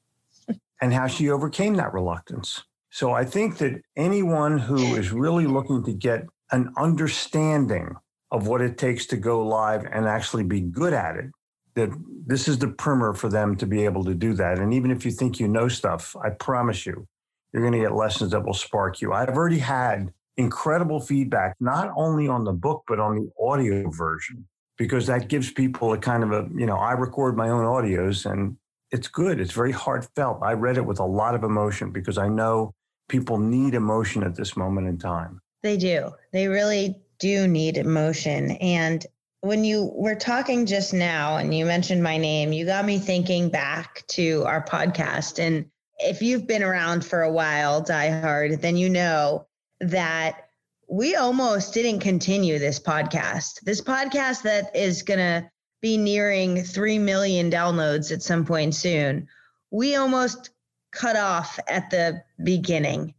and 0.80 0.94
how 0.94 1.06
she 1.06 1.30
overcame 1.30 1.74
that 1.74 1.92
reluctance. 1.92 2.64
So 2.90 3.12
I 3.12 3.24
think 3.24 3.59
that 3.59 3.81
anyone 3.96 4.59
who 4.59 4.96
is 4.96 5.12
really 5.12 5.46
looking 5.46 5.85
to 5.85 5.92
get 5.92 6.26
an 6.50 6.72
understanding 6.76 7.94
of 8.33 8.46
what 8.46 8.61
it 8.61 8.79
takes 8.79 9.07
to 9.07 9.16
go 9.16 9.46
live 9.46 9.85
and 9.90 10.07
actually 10.07 10.44
be 10.44 10.61
good 10.61 10.92
at 10.92 11.16
it 11.16 11.26
that 11.74 11.90
this 12.26 12.48
is 12.48 12.59
the 12.59 12.68
primer 12.68 13.14
for 13.14 13.29
them 13.29 13.57
to 13.57 13.66
be 13.66 13.85
able 13.85 14.05
to 14.05 14.14
do 14.14 14.35
that. 14.35 14.59
And 14.59 14.74
even 14.74 14.90
if 14.90 15.05
you 15.05 15.12
think 15.12 15.38
you 15.38 15.48
know 15.48 15.68
stuff 15.68 16.16
i 16.22 16.31
promise 16.31 16.85
you 16.85 17.07
you're 17.53 17.62
going 17.62 17.72
to 17.72 17.81
get 17.81 17.94
lessons 17.94 18.31
that 18.31 18.44
will 18.44 18.55
spark 18.55 19.00
you. 19.00 19.12
I've 19.12 19.31
already 19.31 19.59
had 19.59 20.12
incredible 20.37 21.00
feedback 21.00 21.57
not 21.61 21.92
only 21.96 22.29
on 22.29 22.44
the 22.44 22.53
book 22.53 22.85
but 22.88 22.98
on 22.98 23.16
the 23.16 23.31
audio 23.44 23.90
version 23.90 24.46
because 24.79 25.07
that 25.07 25.29
gives 25.29 25.50
people 25.53 25.92
a 25.92 25.98
kind 25.98 26.22
of 26.22 26.33
a 26.33 26.48
you 26.55 26.64
know 26.64 26.76
i 26.76 26.92
record 26.92 27.37
my 27.37 27.50
own 27.50 27.64
audios 27.64 28.31
and 28.31 28.57
it's 28.92 29.07
good. 29.07 29.38
It's 29.38 29.53
very 29.53 29.70
heartfelt. 29.70 30.40
I 30.42 30.55
read 30.55 30.76
it 30.76 30.85
with 30.85 30.98
a 30.98 31.05
lot 31.05 31.35
of 31.35 31.44
emotion 31.44 31.92
because 31.92 32.18
i 32.18 32.29
know 32.29 32.74
people 33.11 33.38
need 33.38 33.75
emotion 33.75 34.23
at 34.23 34.35
this 34.35 34.57
moment 34.57 34.88
in 34.88 34.96
time 34.96 35.40
they 35.62 35.77
do 35.77 36.11
they 36.33 36.49
really 36.49 36.96
do 37.20 37.46
need 37.46 37.77
emotion. 37.77 38.53
And 38.53 39.07
when 39.42 39.62
you 39.62 39.92
were 39.94 40.16
talking 40.16 40.66
just 40.66 40.92
now 40.92 41.37
and 41.37 41.55
you 41.55 41.64
mentioned 41.64 42.03
my 42.03 42.16
name, 42.16 42.53
you 42.53 42.66
got 42.66 42.85
me 42.85 42.99
thinking 42.99 43.51
back 43.51 44.03
to 44.09 44.42
our 44.46 44.64
podcast. 44.64 45.38
And 45.38 45.66
if 45.99 46.20
you've 46.20 46.46
been 46.46 46.62
around 46.62 47.05
for 47.05 47.23
a 47.23 47.31
while, 47.31 47.81
Die 47.83 48.20
Hard, 48.20 48.61
then 48.61 48.77
you 48.77 48.88
know 48.90 49.46
that 49.81 50.49
we 50.88 51.14
almost 51.14 51.73
didn't 51.73 52.01
continue 52.01 52.59
this 52.59 52.81
podcast. 52.81 53.61
This 53.62 53.81
podcast 53.81 54.42
that 54.42 54.75
is 54.75 55.03
going 55.03 55.18
to 55.20 55.49
be 55.81 55.96
nearing 55.96 56.62
3 56.62 56.99
million 56.99 57.51
downloads 57.51 58.12
at 58.12 58.23
some 58.23 58.44
point 58.44 58.75
soon, 58.75 59.29
we 59.70 59.94
almost 59.94 60.51
cut 60.92 61.16
off 61.16 61.59
at 61.68 61.90
the 61.90 62.22
beginning. 62.42 63.14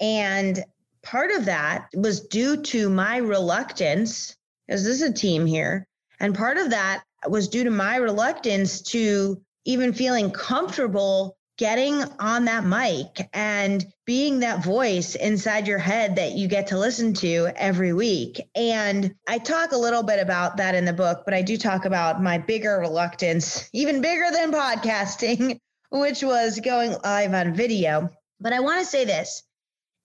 And 0.00 0.64
part 1.02 1.30
of 1.30 1.46
that 1.46 1.88
was 1.94 2.20
due 2.20 2.62
to 2.62 2.88
my 2.90 3.18
reluctance, 3.18 4.36
because 4.66 4.84
this 4.84 5.00
is 5.00 5.08
a 5.08 5.12
team 5.12 5.46
here. 5.46 5.86
And 6.20 6.34
part 6.34 6.56
of 6.56 6.70
that 6.70 7.02
was 7.28 7.48
due 7.48 7.64
to 7.64 7.70
my 7.70 7.96
reluctance 7.96 8.82
to 8.82 9.40
even 9.64 9.92
feeling 9.92 10.30
comfortable 10.30 11.36
getting 11.58 12.02
on 12.18 12.46
that 12.46 12.64
mic 12.64 13.28
and 13.34 13.84
being 14.06 14.40
that 14.40 14.64
voice 14.64 15.14
inside 15.14 15.68
your 15.68 15.78
head 15.78 16.16
that 16.16 16.32
you 16.32 16.48
get 16.48 16.68
to 16.68 16.78
listen 16.78 17.12
to 17.12 17.50
every 17.54 17.92
week. 17.92 18.40
And 18.54 19.14
I 19.28 19.36
talk 19.36 19.72
a 19.72 19.76
little 19.76 20.02
bit 20.02 20.20
about 20.20 20.56
that 20.56 20.74
in 20.74 20.86
the 20.86 20.94
book, 20.94 21.20
but 21.26 21.34
I 21.34 21.42
do 21.42 21.58
talk 21.58 21.84
about 21.84 22.22
my 22.22 22.38
bigger 22.38 22.78
reluctance, 22.78 23.68
even 23.74 24.00
bigger 24.00 24.30
than 24.32 24.52
podcasting, 24.52 25.60
which 25.90 26.22
was 26.22 26.60
going 26.60 26.96
live 27.04 27.34
on 27.34 27.54
video. 27.54 28.10
But 28.40 28.52
I 28.52 28.60
want 28.60 28.80
to 28.80 28.86
say 28.86 29.04
this 29.04 29.42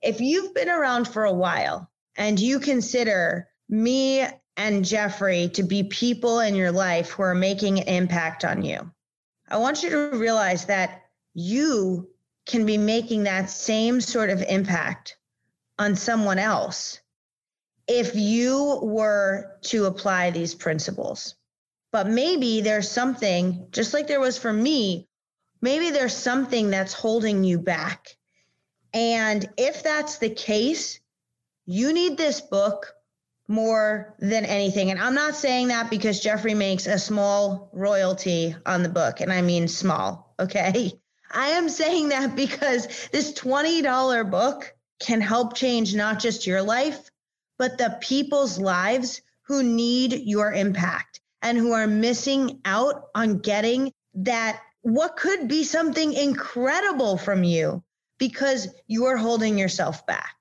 if 0.02 0.20
you've 0.20 0.54
been 0.54 0.70
around 0.70 1.08
for 1.08 1.24
a 1.24 1.34
while 1.34 1.90
and 2.16 2.40
you 2.40 2.60
consider 2.60 3.48
me 3.70 4.26
and 4.58 4.86
Jeffrey 4.86 5.50
to 5.50 5.64
be 5.64 5.84
people 5.84 6.40
in 6.40 6.56
your 6.56 6.72
life 6.72 7.12
who 7.12 7.24
are 7.24 7.36
making 7.36 7.80
an 7.80 7.88
impact 7.88 8.46
on 8.46 8.64
you, 8.64 8.92
I 9.50 9.58
want 9.58 9.84
you 9.84 9.90
to 9.92 10.18
realize 10.18 10.66
that 10.66 11.04
you 11.34 12.10
can 12.46 12.66
be 12.66 12.78
making 12.78 13.24
that 13.24 13.50
same 13.50 14.02
sort 14.02 14.30
of 14.30 14.42
impact 14.42 15.18
on 15.78 15.96
someone 15.96 16.40
else 16.40 17.00
if 17.88 18.16
you 18.16 18.80
were 18.82 19.58
to 19.62 19.86
apply 19.86 20.32
these 20.32 20.56
principles. 20.56 21.36
But 21.92 22.08
maybe 22.08 22.62
there's 22.62 22.90
something, 22.90 23.68
just 23.72 23.94
like 23.94 24.08
there 24.08 24.20
was 24.20 24.38
for 24.38 24.52
me, 24.52 25.08
maybe 25.62 25.90
there's 25.90 26.16
something 26.16 26.70
that's 26.70 26.94
holding 26.94 27.44
you 27.44 27.60
back. 27.60 28.18
And 28.94 29.48
if 29.58 29.84
that's 29.84 30.18
the 30.18 30.30
case, 30.30 31.00
you 31.66 31.94
need 31.94 32.18
this 32.18 32.42
book 32.42 32.94
more 33.48 34.16
than 34.20 34.46
anything. 34.46 34.92
And 34.92 35.00
I'm 35.00 35.14
not 35.14 35.36
saying 35.36 35.68
that 35.68 35.90
because 35.90 36.20
Jeffrey 36.20 36.54
makes 36.54 36.88
a 36.88 36.98
small 36.98 37.70
royalty 37.74 38.56
on 38.66 38.84
the 38.84 38.90
book, 38.90 39.22
and 39.22 39.32
I 39.32 39.42
mean 39.42 39.68
small, 39.68 40.34
okay? 40.40 40.94
I 41.32 41.50
am 41.50 41.70
saying 41.70 42.10
that 42.10 42.36
because 42.36 43.10
this 43.12 43.34
$20 43.34 44.32
book 44.32 44.74
can 45.00 45.22
help 45.22 45.56
change 45.56 45.94
not 45.96 46.20
just 46.20 46.48
your 46.48 46.62
life, 46.62 47.10
but 47.58 47.78
the 47.78 47.98
people's 48.00 48.60
lives 48.60 49.22
who 49.44 49.64
need 49.64 50.14
your 50.14 50.54
impact 50.54 51.20
and 51.42 51.58
who 51.58 51.74
are 51.74 51.88
missing 51.88 52.60
out 52.66 53.06
on 53.14 53.40
getting 53.40 53.92
that 54.16 54.62
what 54.86 55.18
could 55.18 55.48
be 55.48 55.64
something 55.64 56.14
incredible 56.14 57.18
from 57.18 57.44
you 57.44 57.84
because 58.20 58.68
you 58.86 59.06
are 59.06 59.18
holding 59.18 59.58
yourself 59.58 60.06
back. 60.06 60.36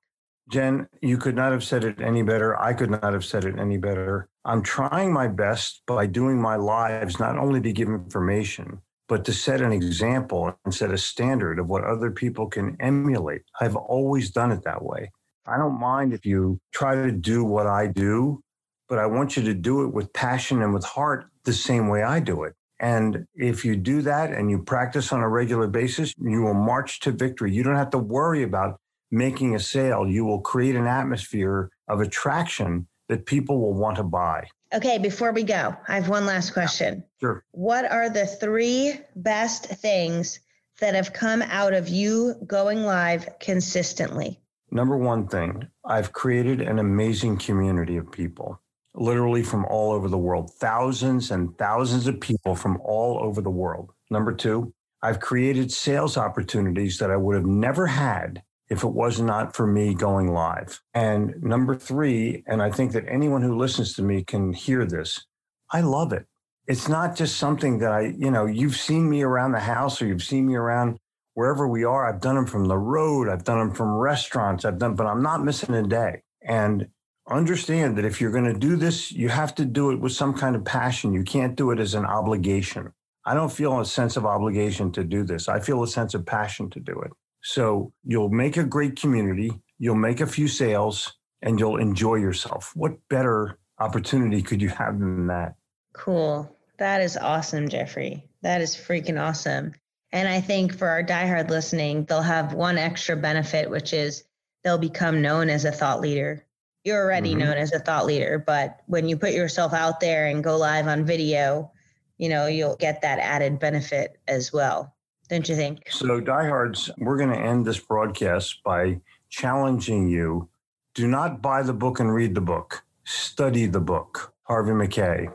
Jen, 0.51 0.87
you 1.01 1.17
could 1.17 1.35
not 1.35 1.51
have 1.51 1.65
said 1.65 1.83
it 1.83 1.99
any 1.99 2.23
better. 2.23 2.61
I 2.61 2.75
could 2.75 2.91
not 2.91 3.15
have 3.15 3.25
said 3.25 3.47
it 3.47 3.59
any 3.59 3.79
better. 3.79 4.29
I'm 4.45 4.63
trying 4.63 5.15
my 5.15 5.29
best 5.29 5.81
by 5.87 6.05
doing 6.05 6.43
my 6.43 6.57
lives 6.57 7.19
not 7.19 7.39
only 7.39 7.63
to 7.63 7.73
give 7.73 7.89
information, 7.89 8.83
but 9.09 9.25
to 9.25 9.33
set 9.33 9.63
an 9.63 9.73
example 9.73 10.55
and 10.67 10.75
set 10.75 10.91
a 10.91 10.99
standard 10.99 11.59
of 11.59 11.69
what 11.69 11.85
other 11.85 12.11
people 12.11 12.47
can 12.47 12.77
emulate. 12.81 13.45
I've 13.63 13.77
always 13.77 14.31
done 14.31 14.53
it 14.53 14.63
that 14.65 14.85
way. 14.85 15.11
I 15.47 15.57
don't 15.57 15.81
mind 15.81 16.13
if 16.13 16.27
you 16.27 16.61
try 16.71 16.95
to 16.95 17.11
do 17.11 17.45
what 17.45 17.67
I 17.67 17.87
do, 17.87 18.43
but 18.91 18.99
I 18.99 19.07
want 19.07 19.39
you 19.39 19.43
to 19.45 19.55
do 19.55 19.85
it 19.85 19.95
with 19.95 20.13
passion 20.13 20.61
and 20.61 20.75
with 20.75 20.85
heart 20.85 21.31
the 21.45 21.55
same 21.55 21.89
way 21.89 22.03
I 22.03 22.21
do 22.21 22.43
it. 22.43 22.55
And 22.81 23.27
if 23.35 23.65
you 23.65 23.77
do 23.77 24.03
that 24.03 24.31
and 24.31 24.51
you 24.51 24.63
practice 24.63 25.13
on 25.13 25.21
a 25.21 25.29
regular 25.29 25.69
basis, 25.69 26.13
you 26.19 26.43
will 26.43 26.55
march 26.55 27.01
to 27.01 27.13
victory. 27.13 27.53
You 27.53 27.63
don't 27.63 27.77
have 27.77 27.91
to 27.91 27.99
worry 27.99 28.43
about 28.43 28.81
making 29.11 29.55
a 29.55 29.61
sale. 29.61 30.07
You 30.07 30.25
will 30.25 30.41
create 30.41 30.77
an 30.77 30.87
atmosphere 30.87 31.71
of 31.89 32.01
attraction 32.01 32.87
that 33.09 33.27
people 33.27 33.61
will 33.61 33.75
want 33.75 33.97
to 33.97 34.03
buy. 34.03 34.49
Okay, 34.73 34.99
before 34.99 35.33
we 35.33 35.45
go, 35.45 35.77
I 35.87 35.95
have 35.95 36.09
one 36.09 36.27
last 36.27 36.53
question. 36.53 37.05
Sure. 37.21 37.45
What 37.53 37.91
are 37.91 38.11
the 38.11 38.27
three 38.27 38.99
best 39.15 39.67
things 39.67 40.41
that 40.81 40.95
have 40.95 41.13
come 41.13 41.43
out 41.43 41.73
of 41.73 41.89
you 41.89 42.35
going 42.47 42.83
live 42.83 43.29
consistently? 43.39 44.41
Number 44.73 44.97
one 44.97 45.29
thing, 45.29 45.69
I've 45.85 46.13
created 46.13 46.61
an 46.61 46.81
amazing 46.81 47.39
community 47.39 47.97
of 47.97 48.11
people 48.11 48.61
literally 48.95 49.43
from 49.43 49.65
all 49.67 49.93
over 49.93 50.09
the 50.09 50.19
world, 50.19 50.53
thousands 50.55 51.31
and 51.31 51.57
thousands 51.59 52.07
of 52.07 52.21
people 52.21 52.55
from 52.55 52.81
all 52.83 53.19
over 53.23 53.41
the 53.41 53.51
world. 53.51 53.91
Number 54.11 54.33
two, 54.33 54.73
I've 55.03 55.21
created 55.21 55.71
sales 55.73 56.17
opportunities 56.17 56.99
that 56.99 57.11
I 57.11 57.17
would 57.17 57.37
have 57.37 57.47
never 57.47 57.87
had 57.87 58.43
if 58.71 58.83
it 58.83 58.93
was 58.93 59.21
not 59.21 59.55
for 59.55 59.67
me 59.67 59.95
going 59.95 60.33
live. 60.33 60.81
And 60.95 61.35
number 61.43 61.77
three, 61.77 62.43
and 62.47 62.63
I 62.63 62.71
think 62.71 62.93
that 62.93 63.05
anyone 63.09 63.43
who 63.43 63.57
listens 63.57 63.93
to 63.95 64.03
me 64.03 64.25
can 64.25 64.53
hear 64.53 64.87
this, 64.87 65.27
I 65.71 65.83
love 65.83 66.13
it. 66.13 66.27
It's 66.67 66.89
not 66.89 67.15
just 67.15 67.37
something 67.37 67.79
that 67.79 67.93
I, 67.93 68.15
you 68.17 68.31
know, 68.31 68.47
you've 68.47 68.77
seen 68.77 69.11
me 69.11 69.23
around 69.23 69.53
the 69.53 69.61
house 69.61 70.01
or 70.01 70.07
you've 70.07 70.23
seen 70.23 70.47
me 70.47 70.55
around 70.55 70.99
wherever 71.35 71.69
we 71.69 71.85
are. 71.85 72.09
I've 72.09 72.23
done 72.23 72.37
them 72.37 72.47
from 72.47 72.69
the 72.69 72.79
road, 72.79 73.29
I've 73.29 73.45
done 73.45 73.59
them 73.59 73.75
from 73.75 73.93
restaurants, 73.93 74.65
I've 74.65 74.79
done, 74.79 74.95
but 74.95 75.07
I'm 75.07 75.23
not 75.23 75.45
missing 75.45 75.75
a 75.75 75.83
day. 75.83 76.23
And 76.41 76.89
understand 77.29 77.97
that 77.97 78.05
if 78.05 78.21
you're 78.21 78.31
going 78.31 78.53
to 78.53 78.59
do 78.59 78.77
this, 78.77 79.11
you 79.11 79.29
have 79.29 79.55
to 79.57 79.65
do 79.65 79.91
it 79.91 80.01
with 80.01 80.13
some 80.13 80.35
kind 80.35 80.55
of 80.57 80.65
passion. 80.65 81.15
You 81.15 81.23
can't 81.23 81.57
do 81.57 81.71
it 81.71 81.81
as 81.81 81.95
an 81.95 82.05
obligation. 82.05 82.93
I 83.25 83.35
don't 83.35 83.53
feel 83.53 83.81
a 83.81 83.87
sense 83.87 84.17
of 84.17 84.27
obligation 84.27 84.93
to 84.93 85.05
do 85.05 85.25
this. 85.25 85.49
I 85.49 85.61
feel 85.61 85.83
a 85.83 85.89
sense 85.89 86.15
of 86.15 86.27
passion 86.27 86.69
to 86.71 86.81
do 86.81 87.01
it. 87.01 87.11
So 87.43 87.93
you'll 88.05 88.31
make 88.31 88.57
a 88.57 88.65
great 88.65 88.97
community, 88.97 89.53
you'll 89.79 89.95
make 89.95 90.21
a 90.21 90.27
few 90.27 90.49
sales, 90.49 91.15
and 91.43 91.59
you'll 91.59 91.77
enjoy 91.77 92.17
yourself. 92.17 92.73
What 92.75 92.97
better 93.09 93.59
opportunity 93.79 94.43
could 94.43 94.63
you 94.63 94.69
have 94.71 94.99
than 94.99 95.27
that? 95.29 95.55
Cool. 95.95 96.55
That 96.79 97.01
is 97.01 97.17
awesome, 97.17 97.69
Jeffrey. 97.69 98.27
That 98.43 98.61
is 98.61 98.75
freaking 98.75 99.21
awesome. 99.21 99.73
And 100.13 100.29
I 100.29 100.41
think 100.41 100.77
for 100.77 100.89
our 100.89 101.03
diehard 101.03 101.51
listening, 101.51 102.05
they'll 102.05 102.23
have 102.23 102.55
one 102.55 102.79
extra 102.79 103.17
benefit, 103.17 103.69
which 103.69 103.93
is 103.93 104.25
they'll 104.63 104.79
become 104.79 105.23
known 105.23 105.51
as 105.51 105.65
a 105.65 105.73
thought 105.73 106.01
leader. 106.01 106.45
You're 106.85 107.03
already 107.03 107.31
mm-hmm. 107.31 107.41
known 107.41 107.57
as 107.57 107.73
a 107.73 107.79
thought 107.79 108.07
leader, 108.07 108.43
but 108.47 108.81
when 108.87 109.09
you 109.09 109.17
put 109.17 109.33
yourself 109.33 109.73
out 109.73 110.01
there 110.01 110.27
and 110.27 110.45
go 110.45 110.57
live 110.57 110.87
on 110.87 111.05
video, 111.05 111.73
you 112.19 112.29
know, 112.29 112.47
you'll 112.47 112.77
get 112.77 113.03
that 113.03 113.19
added 113.19 113.59
benefit 113.59 114.19
as 114.29 114.53
well. 114.53 114.95
Don't 115.29 115.49
you 115.49 115.57
think? 115.57 115.91
So, 115.91 116.21
diehards, 116.21 116.91
we're 116.99 117.17
going 117.17 117.31
to 117.31 117.39
end 117.39 117.65
this 117.65 117.81
broadcast 117.81 118.63
by 118.63 119.01
challenging 119.31 120.09
you 120.09 120.49
do 120.95 121.09
not 121.09 121.43
buy 121.43 121.63
the 121.63 121.73
book 121.73 121.99
and 121.99 122.15
read 122.15 122.37
the 122.37 122.41
book, 122.41 122.85
study 123.03 123.67
the 123.67 123.81
book. 123.81 124.33
Harvey 124.45 124.73
Mackay 124.73 125.29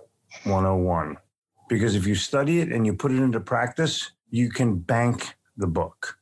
101. 0.43 1.17
Because 1.67 1.95
if 1.95 2.07
you 2.07 2.15
study 2.15 2.61
it 2.61 2.71
and 2.71 2.85
you 2.85 2.93
put 2.93 3.11
it 3.11 3.19
into 3.19 3.39
practice, 3.39 4.11
you 4.29 4.49
can 4.49 4.77
bank 4.77 5.35
the 5.57 5.67
book. 5.67 6.17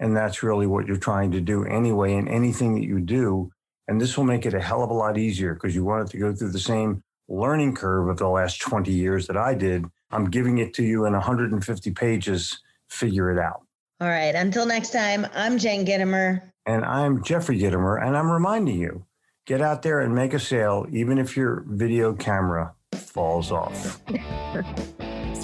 And 0.00 0.16
that's 0.16 0.42
really 0.42 0.66
what 0.66 0.86
you're 0.86 0.96
trying 0.96 1.30
to 1.32 1.40
do 1.40 1.64
anyway 1.64 2.14
in 2.14 2.26
anything 2.26 2.74
that 2.74 2.84
you 2.84 3.00
do. 3.00 3.52
And 3.92 4.00
this 4.00 4.16
will 4.16 4.24
make 4.24 4.46
it 4.46 4.54
a 4.54 4.60
hell 4.62 4.82
of 4.82 4.88
a 4.88 4.94
lot 4.94 5.18
easier 5.18 5.52
because 5.52 5.74
you 5.74 5.84
want 5.84 6.08
it 6.08 6.12
to 6.12 6.16
go 6.16 6.34
through 6.34 6.52
the 6.52 6.58
same 6.58 7.02
learning 7.28 7.74
curve 7.74 8.08
of 8.08 8.16
the 8.16 8.26
last 8.26 8.58
20 8.62 8.90
years 8.90 9.26
that 9.26 9.36
I 9.36 9.52
did. 9.52 9.84
I'm 10.10 10.30
giving 10.30 10.56
it 10.56 10.72
to 10.76 10.82
you 10.82 11.04
in 11.04 11.12
150 11.12 11.90
pages. 11.90 12.58
Figure 12.88 13.30
it 13.30 13.38
out. 13.38 13.66
All 14.00 14.08
right. 14.08 14.34
Until 14.34 14.64
next 14.64 14.94
time, 14.94 15.26
I'm 15.34 15.58
Jen 15.58 15.84
Gitomer. 15.84 16.40
And 16.64 16.86
I'm 16.86 17.22
Jeffrey 17.22 17.58
Gitomer. 17.60 18.02
And 18.02 18.16
I'm 18.16 18.30
reminding 18.30 18.80
you 18.80 19.04
get 19.44 19.60
out 19.60 19.82
there 19.82 20.00
and 20.00 20.14
make 20.14 20.32
a 20.32 20.40
sale, 20.40 20.86
even 20.90 21.18
if 21.18 21.36
your 21.36 21.62
video 21.68 22.14
camera 22.14 22.72
falls 22.94 23.52
off. 23.52 24.00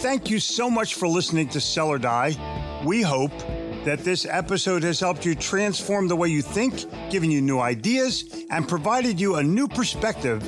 Thank 0.00 0.30
you 0.30 0.38
so 0.38 0.70
much 0.70 0.94
for 0.94 1.06
listening 1.06 1.50
to 1.50 1.60
Sell 1.60 1.88
or 1.88 1.98
Die. 1.98 2.80
We 2.82 3.02
hope 3.02 3.32
that 3.84 4.00
this 4.00 4.26
episode 4.26 4.82
has 4.82 5.00
helped 5.00 5.24
you 5.24 5.34
transform 5.34 6.08
the 6.08 6.16
way 6.16 6.28
you 6.28 6.42
think, 6.42 6.84
given 7.10 7.30
you 7.30 7.40
new 7.40 7.58
ideas, 7.58 8.44
and 8.50 8.68
provided 8.68 9.20
you 9.20 9.36
a 9.36 9.42
new 9.42 9.68
perspective 9.68 10.42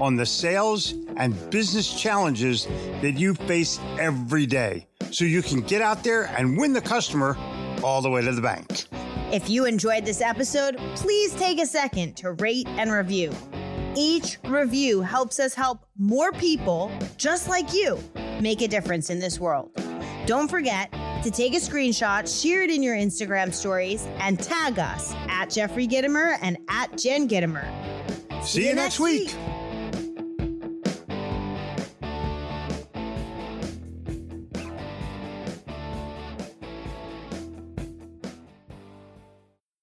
on 0.00 0.16
the 0.16 0.26
sales 0.26 0.92
and 1.16 1.50
business 1.50 2.00
challenges 2.00 2.66
that 3.00 3.12
you 3.12 3.34
face 3.34 3.78
every 3.98 4.46
day 4.46 4.86
so 5.10 5.24
you 5.24 5.42
can 5.42 5.60
get 5.60 5.80
out 5.80 6.02
there 6.02 6.24
and 6.36 6.58
win 6.58 6.72
the 6.72 6.80
customer 6.80 7.36
all 7.82 8.02
the 8.02 8.10
way 8.10 8.22
to 8.22 8.32
the 8.32 8.42
bank. 8.42 8.86
If 9.32 9.48
you 9.48 9.64
enjoyed 9.64 10.04
this 10.04 10.20
episode, 10.20 10.76
please 10.96 11.34
take 11.34 11.60
a 11.60 11.66
second 11.66 12.16
to 12.18 12.32
rate 12.32 12.66
and 12.68 12.90
review. 12.90 13.32
Each 13.96 14.38
review 14.44 15.00
helps 15.02 15.38
us 15.38 15.54
help 15.54 15.86
more 15.96 16.32
people 16.32 16.90
just 17.16 17.48
like 17.48 17.72
you 17.72 17.98
make 18.40 18.60
a 18.62 18.68
difference 18.68 19.10
in 19.10 19.20
this 19.20 19.38
world. 19.38 19.70
Don't 20.26 20.48
forget 20.48 20.92
to 21.24 21.30
take 21.30 21.54
a 21.54 21.58
screenshot, 21.58 22.42
share 22.42 22.62
it 22.62 22.70
in 22.70 22.82
your 22.82 22.94
Instagram 22.94 23.52
stories, 23.52 24.06
and 24.18 24.38
tag 24.38 24.78
us 24.78 25.14
at 25.28 25.50
Jeffrey 25.50 25.88
Gitomer 25.88 26.36
and 26.42 26.58
at 26.68 26.96
Jen 26.98 27.28
Gitomer. 27.28 27.64
See, 28.42 28.60
See 28.60 28.68
you, 28.68 28.74
next 28.74 29.00
week. 29.00 29.28
week. 29.28 29.53